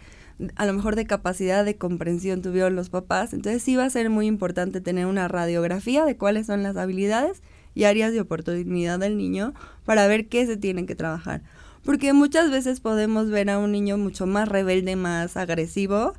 [0.55, 3.33] a lo mejor de capacidad de comprensión tuvieron los papás.
[3.33, 7.43] Entonces sí va a ser muy importante tener una radiografía de cuáles son las habilidades
[7.75, 9.53] y áreas de oportunidad del niño
[9.85, 11.43] para ver qué se tienen que trabajar.
[11.83, 16.13] Porque muchas veces podemos ver a un niño mucho más rebelde, más agresivo,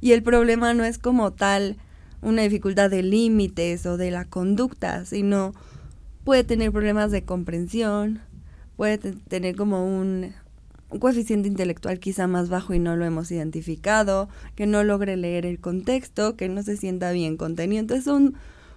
[0.00, 1.76] y el problema no es como tal
[2.22, 5.54] una dificultad de límites o de la conducta, sino
[6.24, 8.20] puede tener problemas de comprensión,
[8.76, 10.34] puede tener como un,
[10.98, 15.60] coeficiente intelectual quizá más bajo y no lo hemos identificado, que no logre leer el
[15.60, 17.80] contexto, que no se sienta bien contenido.
[17.80, 18.34] Entonces son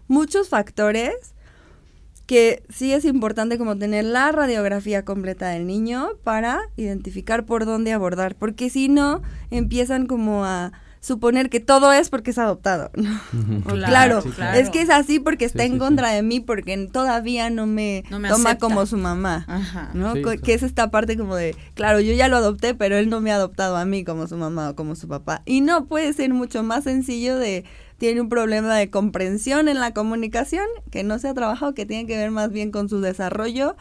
[0.08, 1.16] muchos factores
[2.30, 7.92] que sí es importante como tener la radiografía completa del niño para identificar por dónde
[7.92, 12.92] abordar, porque si no empiezan como a suponer que todo es porque es adoptado.
[13.66, 14.22] claro,
[14.54, 18.60] es que es así porque está en contra de mí, porque todavía no me, toma
[18.60, 19.48] como su mamá.
[19.96, 20.14] ¿no?
[20.14, 23.32] que es esta parte como de, claro, yo ya lo adopté, pero él no me
[23.32, 25.42] ha adoptado a mí como su mamá o como su papá.
[25.48, 27.66] Y no puede ser mucho más sencillo de,
[28.00, 32.08] tiene un problema de comprensión en la comunicación que no se ha trabajado, que tiene
[32.08, 33.76] que ver más bien con su desarrollo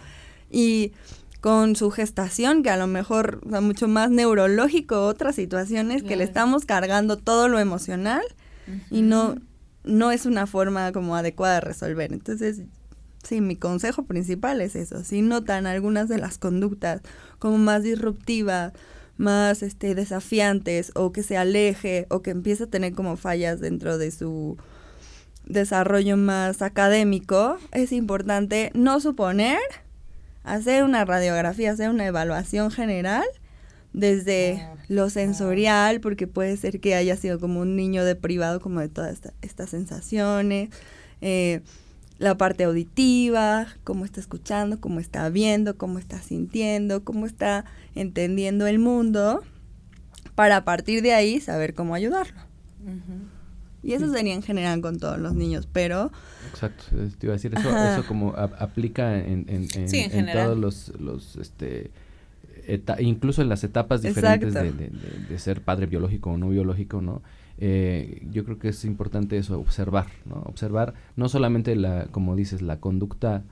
[0.51, 0.93] y
[1.41, 6.25] con su gestación, que a lo mejor o mucho más neurológico, otras situaciones que le
[6.25, 8.23] estamos cargando todo lo emocional
[8.91, 9.37] y no,
[9.85, 12.13] no es una forma como adecuada de resolver.
[12.13, 12.63] Entonces,
[13.23, 15.05] sí, mi consejo principal es eso.
[15.05, 17.03] Si notan algunas de las conductas
[17.39, 18.73] como más disruptivas,
[19.19, 23.99] más este, desafiantes o que se aleje o que empiece a tener como fallas dentro
[23.99, 24.57] de su
[25.45, 29.59] desarrollo más académico, es importante no suponer,
[30.45, 33.25] hacer una radiografía, hacer una evaluación general
[33.93, 38.81] desde ah, lo sensorial, porque puede ser que haya sido como un niño deprivado como
[38.81, 40.71] de todas estas sensaciones,
[41.21, 41.63] eh,
[42.19, 48.67] la parte auditiva, cómo está escuchando, cómo está viendo, cómo está sintiendo, cómo está entendiendo
[48.67, 49.43] el mundo,
[50.35, 52.41] para a partir de ahí saber cómo ayudarlo.
[53.83, 56.11] Y eso sería en general con todos los niños, pero...
[56.51, 56.85] Exacto,
[57.19, 61.91] te iba a decir, eso, eso como aplica en, en, en, todos los, los este,
[62.99, 64.73] incluso en las etapas diferentes de,
[65.29, 67.23] de, ser padre biológico o no biológico, ¿no?
[67.59, 70.37] Eh, yo creo que es importante eso, observar, ¿no?
[70.47, 73.43] Observar no solamente la, como dices, la conducta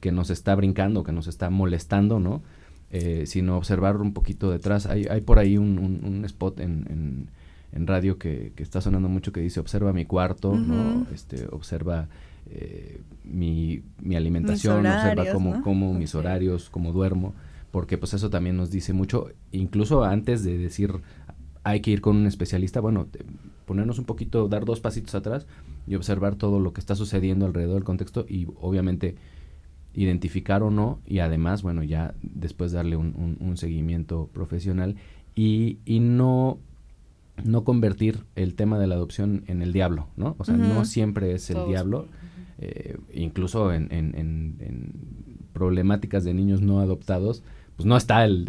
[0.00, 2.42] que nos está brincando, que nos está molestando, ¿no?
[2.90, 4.86] Eh, sino observar un poquito detrás.
[4.86, 7.28] Hay, hay por ahí un, un, spot en
[7.76, 11.06] en radio que, que, está sonando mucho que dice observa mi cuarto, ¿no?
[11.12, 12.08] Este, observa
[12.50, 17.34] eh, mi, mi, alimentación, observa cómo, cómo mis horarios, cómo duermo,
[17.70, 20.92] porque pues eso también nos dice mucho, incluso antes de decir
[21.66, 23.08] hay que ir con un especialista, bueno,
[23.64, 25.48] ponernos un poquito, dar dos pasitos atrás
[25.88, 29.16] y observar todo lo que está sucediendo alrededor del contexto y obviamente
[29.92, 34.94] identificar o no y además, bueno, ya después darle un, un, seguimiento profesional
[35.34, 36.58] y, y no
[37.42, 40.36] no convertir el tema de la adopción en el diablo, ¿no?
[40.38, 42.06] O sea, no siempre es el diablo,
[42.58, 44.92] eh, incluso en, en,
[45.52, 47.42] problemáticas de niños no adoptados,
[47.76, 48.48] pues no está el,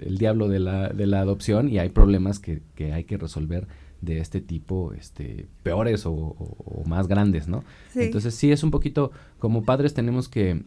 [0.00, 3.68] el, diablo de la, de la, adopción y hay problemas que, que, hay que resolver
[4.00, 7.64] de este tipo, este, peores o, más grandes, ¿no?
[7.94, 10.64] Entonces sí es un poquito, como padres tenemos que,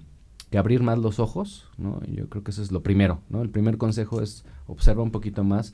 [0.51, 2.01] que abrir más los ojos, ¿no?
[2.05, 3.41] Yo creo que eso es lo primero, ¿no?
[3.41, 5.73] El primer consejo es observa un poquito más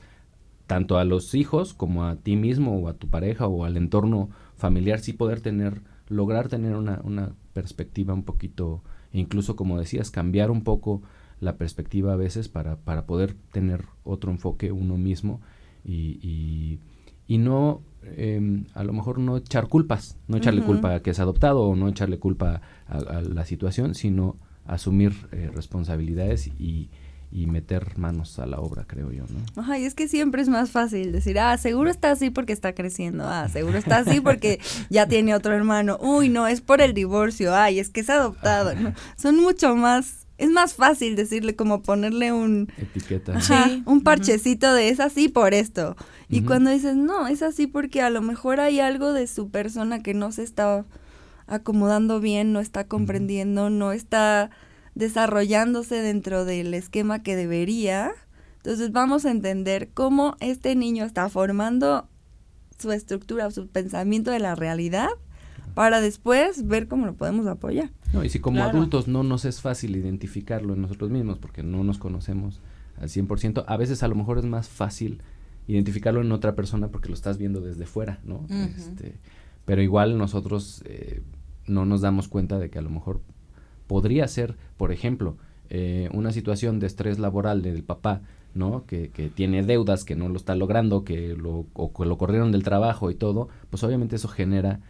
[0.66, 4.30] tanto a los hijos como a ti mismo o a tu pareja o al entorno
[4.56, 10.50] familiar, sí poder tener, lograr tener una, una perspectiva un poquito, incluso como decías, cambiar
[10.50, 11.02] un poco
[11.42, 15.40] la perspectiva a veces para, para poder tener otro enfoque uno mismo
[15.84, 16.78] y,
[17.26, 17.82] y, no,
[18.16, 21.74] em, a lo mejor no echar culpas, no echarle culpa a que es adoptado o
[21.74, 26.90] no echarle culpa a, la situación, sino asumir eh, responsabilidades y,
[27.32, 29.60] y meter manos a la obra, creo yo, ¿no?
[29.60, 32.74] Ajá, y es que siempre es más fácil decir, ah, seguro está así porque está
[32.74, 36.92] creciendo, ah, seguro está así porque ya tiene otro hermano, uy, no, es por el
[36.92, 38.92] divorcio, ay, es que es adoptado, ¿no?
[39.16, 42.68] Son mucho más, es más fácil decirle como ponerle un...
[42.76, 43.38] Etiqueta.
[43.86, 45.94] un parchecito de es así por esto.
[46.28, 50.02] Y cuando dices, no, es así porque a lo mejor hay algo de su persona
[50.02, 50.84] que no se está
[51.46, 54.50] acomodando bien, no está comprendiendo, no está
[54.96, 58.10] desarrollándose dentro del esquema que debería.
[58.56, 62.08] Entonces vamos a entender cómo este niño está formando
[62.80, 65.10] su estructura, su pensamiento de la realidad
[65.74, 67.90] para después ver cómo lo podemos apoyar.
[68.12, 71.82] No, y si como adultos no nos es fácil identificarlo en nosotros mismos porque no
[71.84, 72.60] nos conocemos
[73.00, 73.64] al 100%.
[73.66, 75.22] A veces a lo mejor es más fácil
[75.66, 78.44] identificarlo en otra persona porque lo estás viendo desde fuera, ¿no?
[78.76, 79.16] este,
[79.64, 81.22] pero igual nosotros eh,
[81.66, 83.20] no nos damos cuenta de que a lo mejor
[83.86, 85.36] podría ser, por ejemplo,
[85.70, 88.22] eh, una situación de estrés laboral del papá,
[88.54, 88.84] ¿no?
[88.86, 92.52] Que, que, tiene deudas, que no lo está logrando, que lo, o que lo corrieron
[92.52, 94.80] del trabajo y todo, pues obviamente eso genera,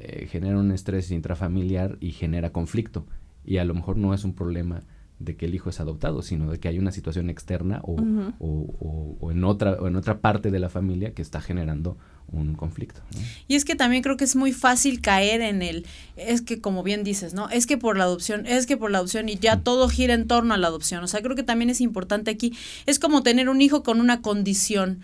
[0.00, 3.06] eh, genera un estrés intrafamiliar y genera conflicto.
[3.44, 4.82] Y a lo mejor no es un problema
[5.18, 7.96] de que el hijo es adoptado, sino de que hay una situación externa o,
[8.38, 11.98] o, o, en otra, o en otra parte de la familia que está generando
[12.32, 13.00] un conflicto.
[13.48, 16.82] Y es que también creo que es muy fácil caer en el, es que como
[16.82, 17.48] bien dices, ¿no?
[17.50, 20.26] Es que por la adopción, es que por la adopción y ya todo gira en
[20.26, 21.02] torno a la adopción.
[21.02, 22.52] O sea, creo que también es importante aquí,
[22.86, 25.00] es como tener un hijo con una condición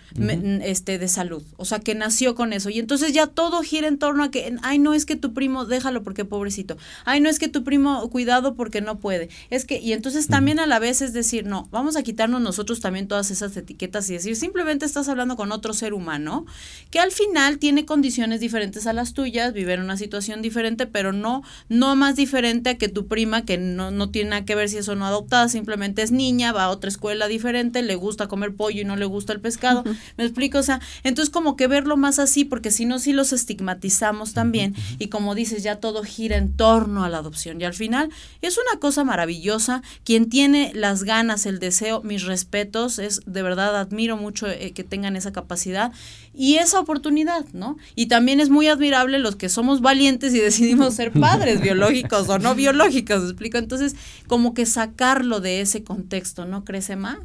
[0.62, 2.70] este, de salud, o sea, que nació con eso.
[2.70, 5.64] Y entonces ya todo gira en torno a que, ay, no es que tu primo,
[5.64, 6.76] déjalo porque pobrecito.
[7.04, 9.28] Ay, no es que tu primo, cuidado porque no puede.
[9.50, 12.80] Es que, y entonces también a la vez es decir, no, vamos a quitarnos nosotros
[12.80, 16.46] también todas esas etiquetas y decir, simplemente estás hablando con otro ser humano
[16.90, 21.12] que al final tiene condiciones diferentes a las tuyas, vive en una situación diferente, pero
[21.12, 24.68] no, no más diferente a que tu prima, que no, no tiene nada que ver
[24.68, 28.28] si es o no adoptada, simplemente es niña, va a otra escuela diferente, le gusta
[28.28, 29.84] comer pollo y no le gusta el pescado.
[30.16, 30.58] ¿Me explico?
[30.58, 34.74] O sea, entonces como que verlo más así, porque si no, sí los estigmatizamos también.
[34.98, 37.60] Y como dices, ya todo gira en torno a la adopción.
[37.60, 38.10] Y al final
[38.42, 39.82] es una cosa maravillosa.
[40.04, 44.84] Quien tiene las ganas, el deseo, mis respetos, es de verdad admiro mucho eh, que
[44.84, 45.92] tengan esa capacidad
[46.34, 47.05] y esa oportunidad,
[47.52, 47.76] ¿no?
[47.94, 52.38] Y también es muy admirable los que somos valientes y decidimos ser padres biológicos o
[52.38, 53.58] no biológicos, ¿me explico?
[53.58, 53.96] Entonces,
[54.26, 57.18] como que sacarlo de ese contexto, ¿no crece más?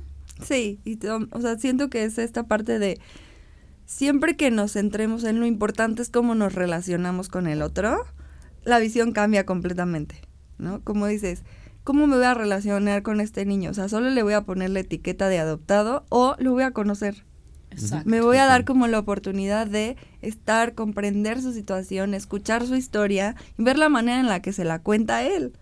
[0.44, 3.00] Sí, y, o sea, siento que es esta parte de
[3.86, 8.06] siempre que nos centremos en lo importante es cómo nos relacionamos con el otro,
[8.64, 10.22] la visión cambia completamente,
[10.58, 10.82] ¿no?
[10.84, 11.44] Como dices,
[11.84, 13.72] ¿cómo me voy a relacionar con este niño?
[13.72, 16.72] O sea, solo le voy a poner la etiqueta de adoptado o lo voy a
[16.72, 17.24] conocer.
[18.06, 23.36] Me voy a dar como la oportunidad de estar, comprender su situación, escuchar su historia
[23.58, 25.54] y ver la manera en la que se la cuenta él.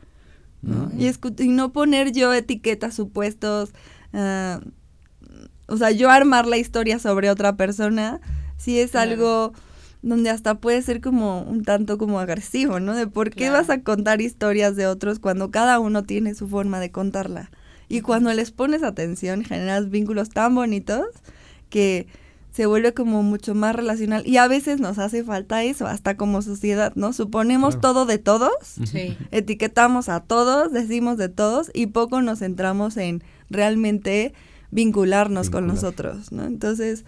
[0.97, 3.71] Y, no poner yo etiquetas, supuestos,
[4.13, 4.59] uh,
[5.67, 8.19] o sea, yo armar la historia sobre otra persona,
[8.57, 9.53] si es algo
[10.01, 12.95] donde hasta puede ser como un tanto como agresivo, ¿no?
[12.95, 16.79] De por qué vas a contar historias de otros cuando cada uno tiene su forma
[16.79, 17.51] de contarla.
[17.87, 21.05] Y cuando les pones atención, generas vínculos tan bonitos
[21.69, 22.07] que
[22.51, 26.41] se vuelve como mucho más relacional y a veces nos hace falta eso, hasta como
[26.41, 27.13] sociedad, ¿no?
[27.13, 28.51] Suponemos todo de todos,
[29.31, 34.33] etiquetamos a todos, decimos de todos y poco nos centramos en realmente
[34.71, 36.43] vincularnos con nosotros, ¿no?
[36.43, 37.05] Entonces,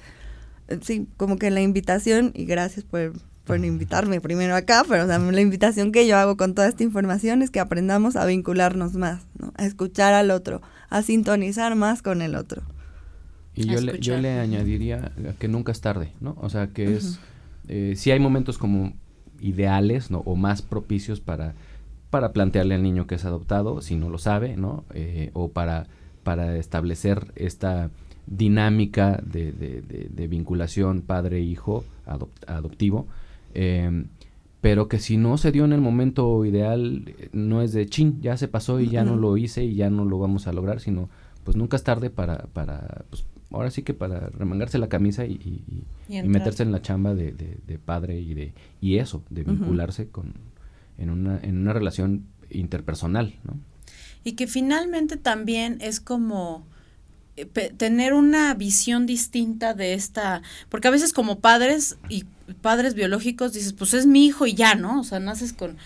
[0.68, 5.42] eh, sí, como que la invitación, y gracias por, por invitarme primero acá, pero la
[5.42, 9.54] invitación que yo hago con toda esta información es que aprendamos a vincularnos más, ¿no?
[9.58, 12.64] A escuchar al otro, a sintonizar más con el otro.
[13.54, 16.38] Y yo le, yo le añadiría que nunca es tarde, ¿no?
[16.40, 17.20] O sea, que es,
[17.68, 18.94] eh, si hay momentos como
[19.40, 20.20] ideales, ¿no?
[20.20, 21.56] O más propicios para,
[22.10, 24.86] para plantearle al niño que es adoptado, si no lo sabe, ¿no?
[24.94, 25.88] Eh, o para,
[26.24, 27.90] para establecer esta
[28.28, 31.84] dinámica de, de, de, vinculación padre-hijo
[32.48, 33.08] adoptivo.
[33.54, 34.08] Em,
[34.62, 38.38] pero que si no se dio en el momento ideal, no es de chin, ya
[38.38, 41.10] se pasó y ya no lo hice y ya no lo vamos a lograr, sino
[41.44, 45.64] pues nunca es tarde para, para pues, ahora sí que para remangarse la camisa y,
[46.08, 47.34] meterse en la chamba de,
[47.84, 50.34] padre y de y eso, de vincularse con
[50.98, 53.58] en una, en una relación interpersonal, ¿no?
[54.24, 56.64] Y que finalmente también es como
[57.38, 62.26] eh, tener una visión distinta de esta, porque a veces como padres y
[62.62, 65.00] padres biológicos dices, pues es mi hijo y ya, ¿no?
[65.00, 65.78] O sea, naces con,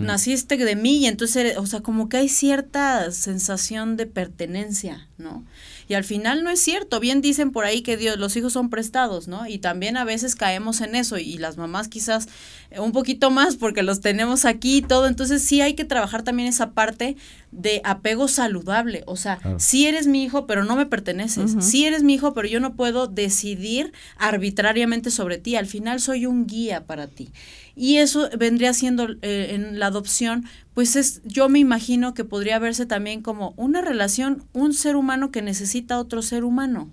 [0.00, 5.44] naciste de mí y entonces, o sea, como que hay cierta sensación de pertenencia, ¿no?
[5.92, 7.00] Y al final no es cierto.
[7.00, 9.46] Bien dicen por ahí que Dios, los hijos son prestados, ¿no?
[9.46, 12.28] Y también a veces caemos en eso y las mamás quizás
[12.70, 15.06] eh, un poquito más porque los tenemos aquí y todo.
[15.06, 17.18] Entonces sí hay que trabajar también esa parte
[17.50, 19.02] de apego saludable.
[19.06, 21.56] O sea, sí eres mi hijo, pero no me perteneces.
[21.60, 25.56] Sí eres mi hijo, pero yo no puedo decidir arbitrariamente sobre ti.
[25.56, 27.32] Al final soy un guía para ti.
[27.74, 30.44] Y eso vendría siendo eh, en la adopción,
[30.74, 35.30] pues es, yo me imagino que podría verse también como una relación, un ser humano
[35.30, 36.90] que necesita otro ser humano.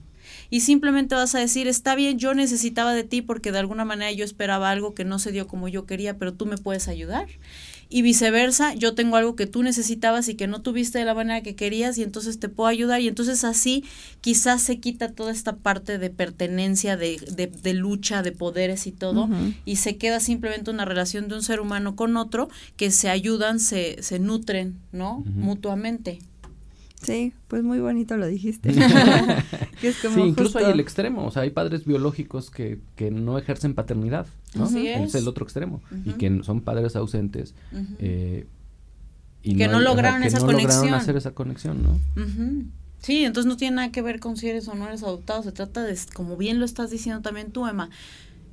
[0.49, 4.11] Y simplemente vas a decir, está bien, yo necesitaba de ti porque de alguna manera
[4.11, 7.27] yo esperaba algo que no se dio como yo quería, pero tú me puedes ayudar
[7.89, 11.41] y viceversa, yo tengo algo que tú necesitabas y que no tuviste de la manera
[11.41, 13.83] que querías y entonces te puedo ayudar y entonces así
[14.21, 19.27] quizás se quita toda esta parte de pertenencia, de, de, lucha, de poderes y todo
[19.65, 23.59] y se queda simplemente una relación de un ser humano con otro que se ayudan,
[23.59, 25.23] se, se nutren, ¿no?
[25.25, 26.19] Mutuamente.
[27.01, 28.73] Sí, pues muy bonito lo dijiste.
[29.81, 34.27] sí, incluso hay el extremo, o sea, hay padres biológicos que, que no ejercen paternidad,
[34.53, 34.65] ¿no?
[34.65, 35.15] es.
[35.15, 37.55] el otro extremo, y que son padres ausentes.
[37.99, 38.47] eh,
[39.41, 40.93] y que no, lograron esa conexión.
[40.93, 41.99] hacer esa conexión, ¿no?
[43.01, 45.53] Sí, entonces no tiene nada que ver con si eres o no eres adoptado, se
[45.53, 47.89] trata de, como bien lo estás diciendo también tú, Emma,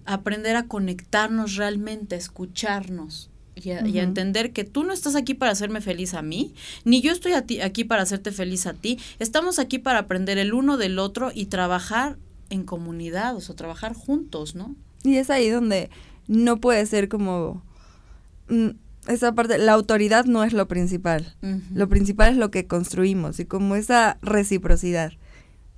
[0.04, 5.52] aprender a conectarnos realmente, a escucharnos, y a, entender que tú no estás aquí para
[5.52, 6.54] hacerme feliz a mí,
[6.84, 8.98] ni yo estoy aquí para hacerte feliz a ti.
[9.18, 12.18] Estamos aquí para aprender el uno del otro y trabajar
[12.50, 14.76] en comunidad, o sea, trabajar juntos, ¿no?
[15.02, 15.90] Y es ahí donde
[16.28, 17.62] no puede ser como
[18.48, 18.68] mm,
[19.08, 21.34] esa parte, la autoridad no es lo principal.
[21.72, 25.12] Lo principal es lo que construimos y como esa reciprocidad.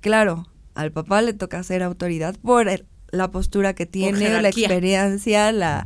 [0.01, 2.67] Claro, al papá le toca ser autoridad por
[3.11, 5.85] la postura que tiene, la experiencia, la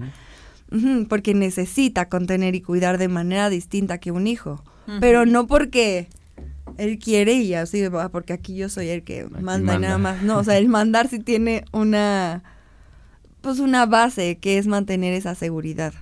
[1.07, 4.63] porque necesita contener y cuidar de manera distinta que un hijo,
[4.99, 6.07] pero no porque
[6.78, 10.24] él quiere y así, porque aquí yo soy el que manda, y nada más.
[10.24, 12.43] No, o sea, el mandar sí tiene una,
[13.41, 15.93] pues una base que es mantener esa seguridad.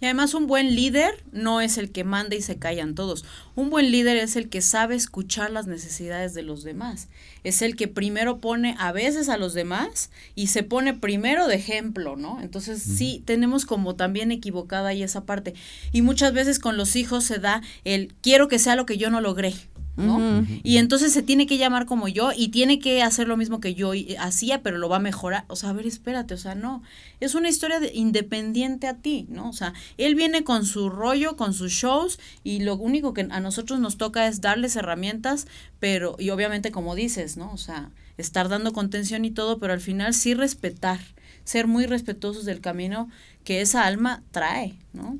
[0.00, 3.24] Y además un buen líder no es el que manda y se callan todos.
[3.54, 7.08] Un buen líder es el que sabe escuchar las necesidades de los demás.
[7.44, 11.56] Es el que primero pone a veces a los demás y se pone primero de
[11.56, 12.40] ejemplo, ¿no?
[12.40, 15.54] Entonces sí, tenemos como también equivocada ahí esa parte.
[15.92, 19.10] Y muchas veces con los hijos se da el quiero que sea lo que yo
[19.10, 19.54] no logré.
[19.96, 20.46] ¿No?
[20.62, 23.74] Y entonces se tiene que llamar como yo y tiene que hacer lo mismo que
[23.74, 25.44] yo hacía, pero lo va a mejorar.
[25.48, 26.82] O sea, a ver, espérate, o sea, no.
[27.20, 29.48] Es una historia de, independiente a ti, ¿no?
[29.48, 33.40] O sea, él viene con su rollo, con sus shows y lo único que a
[33.40, 35.46] nosotros nos toca es darles herramientas,
[35.78, 37.52] pero, y obviamente como dices, ¿no?
[37.52, 41.00] O sea, estar dando contención y todo, pero al final sí respetar,
[41.44, 43.08] ser muy respetuosos del camino
[43.44, 45.18] que esa alma trae, ¿no?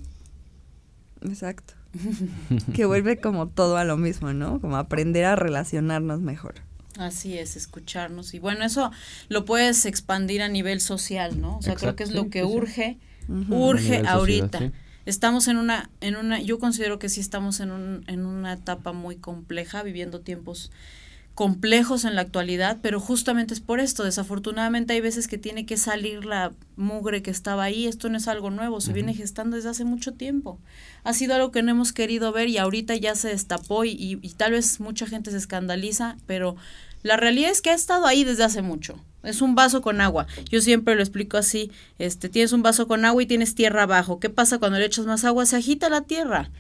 [1.23, 1.80] Exacto.
[2.75, 4.61] que vuelve como todo a lo mismo, ¿no?
[4.61, 6.55] Como aprender a relacionarnos mejor.
[6.99, 8.35] Así es, escucharnos.
[8.35, 8.91] Y bueno, eso
[9.29, 11.59] lo puedes expandir a nivel social, ¿no?
[11.59, 12.99] O sea, creo que es lo que urge,
[13.49, 14.73] urge ahorita.
[15.07, 18.93] Estamos en una, en una, yo considero que sí estamos en, un, en una etapa
[18.93, 20.71] muy compleja, viviendo tiempos
[21.41, 24.05] complejos en la actualidad, pero justamente es por esto.
[24.05, 27.87] Desafortunadamente hay veces que tiene que salir la mugre que estaba ahí.
[27.87, 30.59] Esto no es algo nuevo, se viene gestando desde hace mucho tiempo.
[31.03, 34.29] Ha sido algo que no hemos querido ver y ahorita ya se destapó y, y,
[34.37, 36.57] tal vez mucha gente se escandaliza, pero
[37.03, 39.03] la realidad es que ha estado ahí desde hace mucho.
[39.23, 40.27] Es un vaso con agua.
[40.51, 41.73] Yo siempre lo explico así.
[41.99, 44.21] Este, tienes un vaso con agua y tienes tierra abajo.
[44.21, 45.47] ¿Qué pasa cuando le echas más agua?
[45.47, 46.51] Se agita la tierra.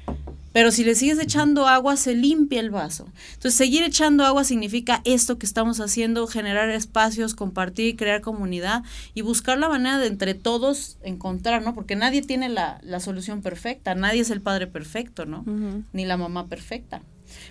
[0.52, 3.06] Pero si le sigues echando agua, se limpia el vaso.
[3.34, 8.82] Entonces, seguir echando agua significa esto que estamos haciendo, generar espacios, compartir, crear comunidad
[9.14, 11.74] y buscar la manera de entre todos encontrar, ¿no?
[11.74, 15.44] Porque nadie tiene la, la solución perfecta, nadie es el padre perfecto, ¿no?
[15.92, 17.02] Ni la mamá perfecta.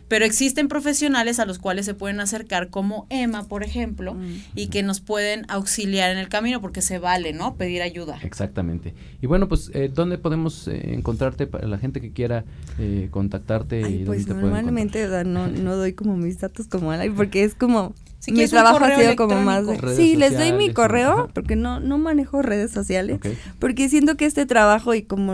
[0.07, 4.15] Pero existen profesionales a los cuales se pueden acercar, como Emma, por ejemplo,
[4.55, 7.55] y que nos pueden auxiliar en el camino, porque se vale, ¿no?
[7.55, 8.19] Pedir ayuda.
[8.23, 8.93] Exactamente.
[9.21, 12.45] Y bueno, pues, eh, ¿dónde podemos eh, encontrarte para la gente que quiera
[12.77, 13.81] eh, contactarte?
[13.89, 17.93] y pues normalmente no, no doy como mis datos como Ala, porque es como
[18.27, 19.65] mi trabajo ha sido como más
[19.95, 23.19] sí les doy mi correo porque no no manejo redes sociales
[23.59, 25.33] porque siento que este trabajo y como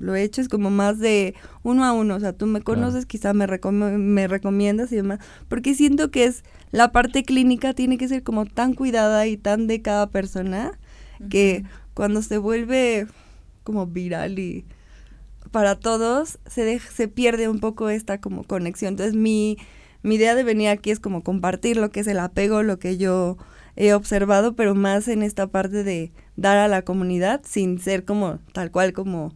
[0.00, 3.06] lo he hecho es como más de uno a uno, o sea, tú me conoces,
[3.06, 6.42] quizá me, me recomiendas y demás, porque siento que es
[6.72, 10.72] la parte clínica tiene que ser como tan cuidada y tan de cada persona
[11.28, 13.06] que cuando se vuelve
[13.62, 14.64] como viral y
[15.50, 18.92] para todos se se pierde un poco esta como conexión.
[18.94, 19.58] Entonces mi
[20.02, 22.96] mi idea de venir aquí es como compartir lo que es el apego, lo que
[22.96, 23.36] yo
[23.76, 28.38] he observado, pero más en esta parte de dar a la comunidad sin ser como
[28.52, 29.34] tal cual como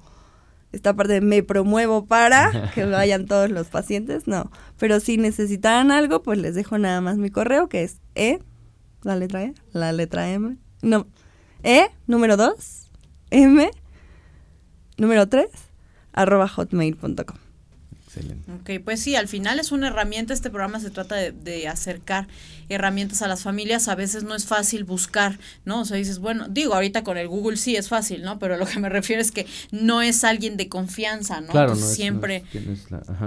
[0.74, 4.50] esta parte de me promuevo para que vayan todos los pacientes, no.
[4.78, 8.40] Pero si necesitaran algo, pues les dejo nada más mi correo, que es E,
[9.02, 11.06] la letra E, la letra M, no,
[11.62, 12.90] E, número 2,
[13.30, 13.70] M,
[14.96, 15.46] número 3,
[16.12, 17.43] arroba hotmail.com.
[18.14, 18.52] Excelente.
[18.52, 22.28] Ok, pues sí, al final es una herramienta, este programa se trata de, acercar
[22.68, 25.80] herramientas a las familias, a veces no es fácil buscar, ¿no?
[25.80, 28.38] O sea, dices, bueno, digo, ahorita con el Google sí es fácil, ¿no?
[28.38, 31.48] Pero lo que me refiero es que no es alguien de confianza, ¿no?
[31.48, 32.44] Claro, no siempre...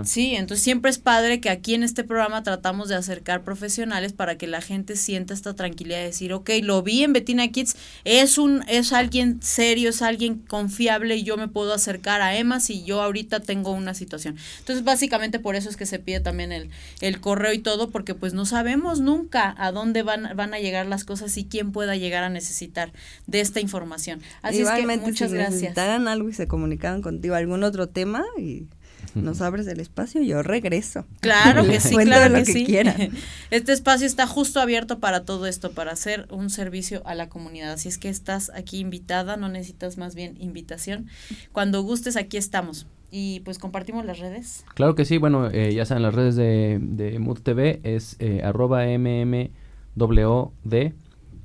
[0.04, 4.38] Sí, entonces siempre es padre que aquí en este programa tratamos de acercar profesionales para
[4.38, 7.76] que la gente sienta esta tranquilidad de decir, ok, lo vi en Betina Kids,
[8.06, 12.60] es, un, es alguien serio, es alguien confiable y yo me puedo acercar a Emma
[12.60, 14.38] si yo ahorita tengo una situación.
[14.60, 16.69] Entonces, básicamente por eso es que se pide también el,
[17.01, 20.86] el correo y todo, porque pues no sabemos nunca a dónde van, van a llegar
[20.86, 22.91] las cosas y quién pueda llegar a necesitar
[23.25, 24.21] de esta información.
[24.41, 25.61] Así es que muchas si gracias.
[25.61, 28.67] necesitaran algo y se comunicaran contigo algún otro tema y
[29.15, 31.05] nos abres el espacio, yo regreso.
[31.19, 32.65] Claro que sí, claro lo que, que sí.
[32.65, 33.11] quieran.
[33.51, 37.71] Este espacio está justo abierto para todo esto, para hacer un servicio a la comunidad.
[37.71, 41.07] Así es que estás aquí invitada, no necesitas más bien invitación.
[41.51, 42.88] Cuando gustes, aquí estamos.
[43.10, 44.66] Y pues compartimos las redes.
[44.74, 48.41] Claro que sí, bueno, eh, ya saben, las redes de, de Mood TV es eh,
[48.43, 48.86] arroba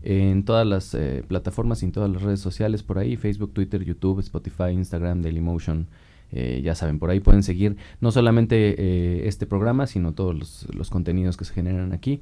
[0.05, 3.85] en todas las eh, plataformas y en todas las redes sociales por ahí, Facebook, Twitter,
[3.85, 5.87] YouTube, Spotify, Instagram, Dailymotion.
[6.35, 10.67] Eh, ya saben, por ahí pueden seguir no solamente eh, este programa, sino todos los,
[10.75, 12.21] los contenidos que se generan aquí.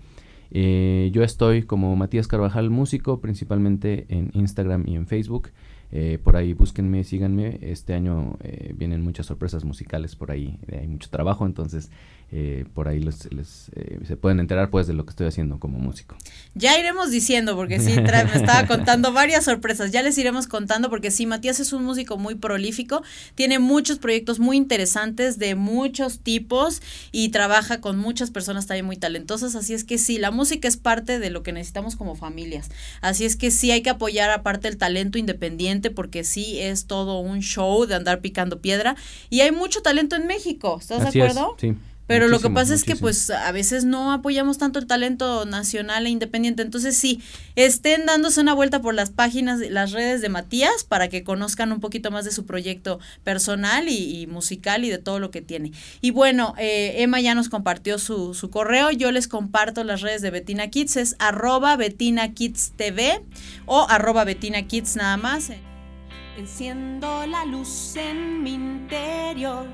[0.51, 5.51] Eh, yo estoy como Matías Carvajal Músico, principalmente en Instagram y en Facebook.
[5.93, 7.59] Eh, por ahí búsquenme, síganme.
[7.63, 10.59] Este año eh, vienen muchas sorpresas musicales por ahí.
[10.69, 11.91] eh, hay mucho trabajo, entonces
[12.33, 15.59] eh, por ahí les, les, eh, se pueden enterar pues de lo que estoy haciendo
[15.59, 16.17] como músico.
[16.55, 19.91] Ya iremos diciendo, porque sí, me estaba contando varias sorpresas.
[19.91, 23.03] Ya les iremos contando, porque sí, Matías es un músico muy prolífico,
[23.35, 28.97] tiene muchos proyectos muy interesantes de muchos tipos y trabaja con muchas personas también muy
[28.97, 29.57] talentosas.
[29.57, 32.71] Así es que sí, la música es parte de lo que necesitamos como familias.
[33.01, 37.21] Así es que sí hay que apoyar aparte el talento independiente, porque sí es todo
[37.21, 38.97] un show de andar picando piedra.
[39.31, 41.57] Y hay mucho talento en México, ¿estás Así de es, acuerdo?
[41.59, 41.75] sí.
[42.11, 45.47] Pero lo que muchísimo, pasa es que pues a veces no apoyamos tanto el talento
[45.47, 46.61] nacional e independiente.
[46.61, 47.23] Entonces sí,
[47.55, 51.79] estén dándose una vuelta por las páginas, las redes de Matías para que conozcan un
[51.79, 55.71] poquito más de su proyecto personal y, y musical y de todo lo que tiene.
[56.01, 58.91] Y bueno, eh, Emma ya nos compartió su, su correo.
[58.91, 60.97] Yo les comparto las redes de Betina Kids.
[60.97, 63.23] Es arroba Betina Kids TV
[63.67, 65.53] o arroba Betina Kids nada más.
[66.41, 69.67] Enciendo la luz en mi interior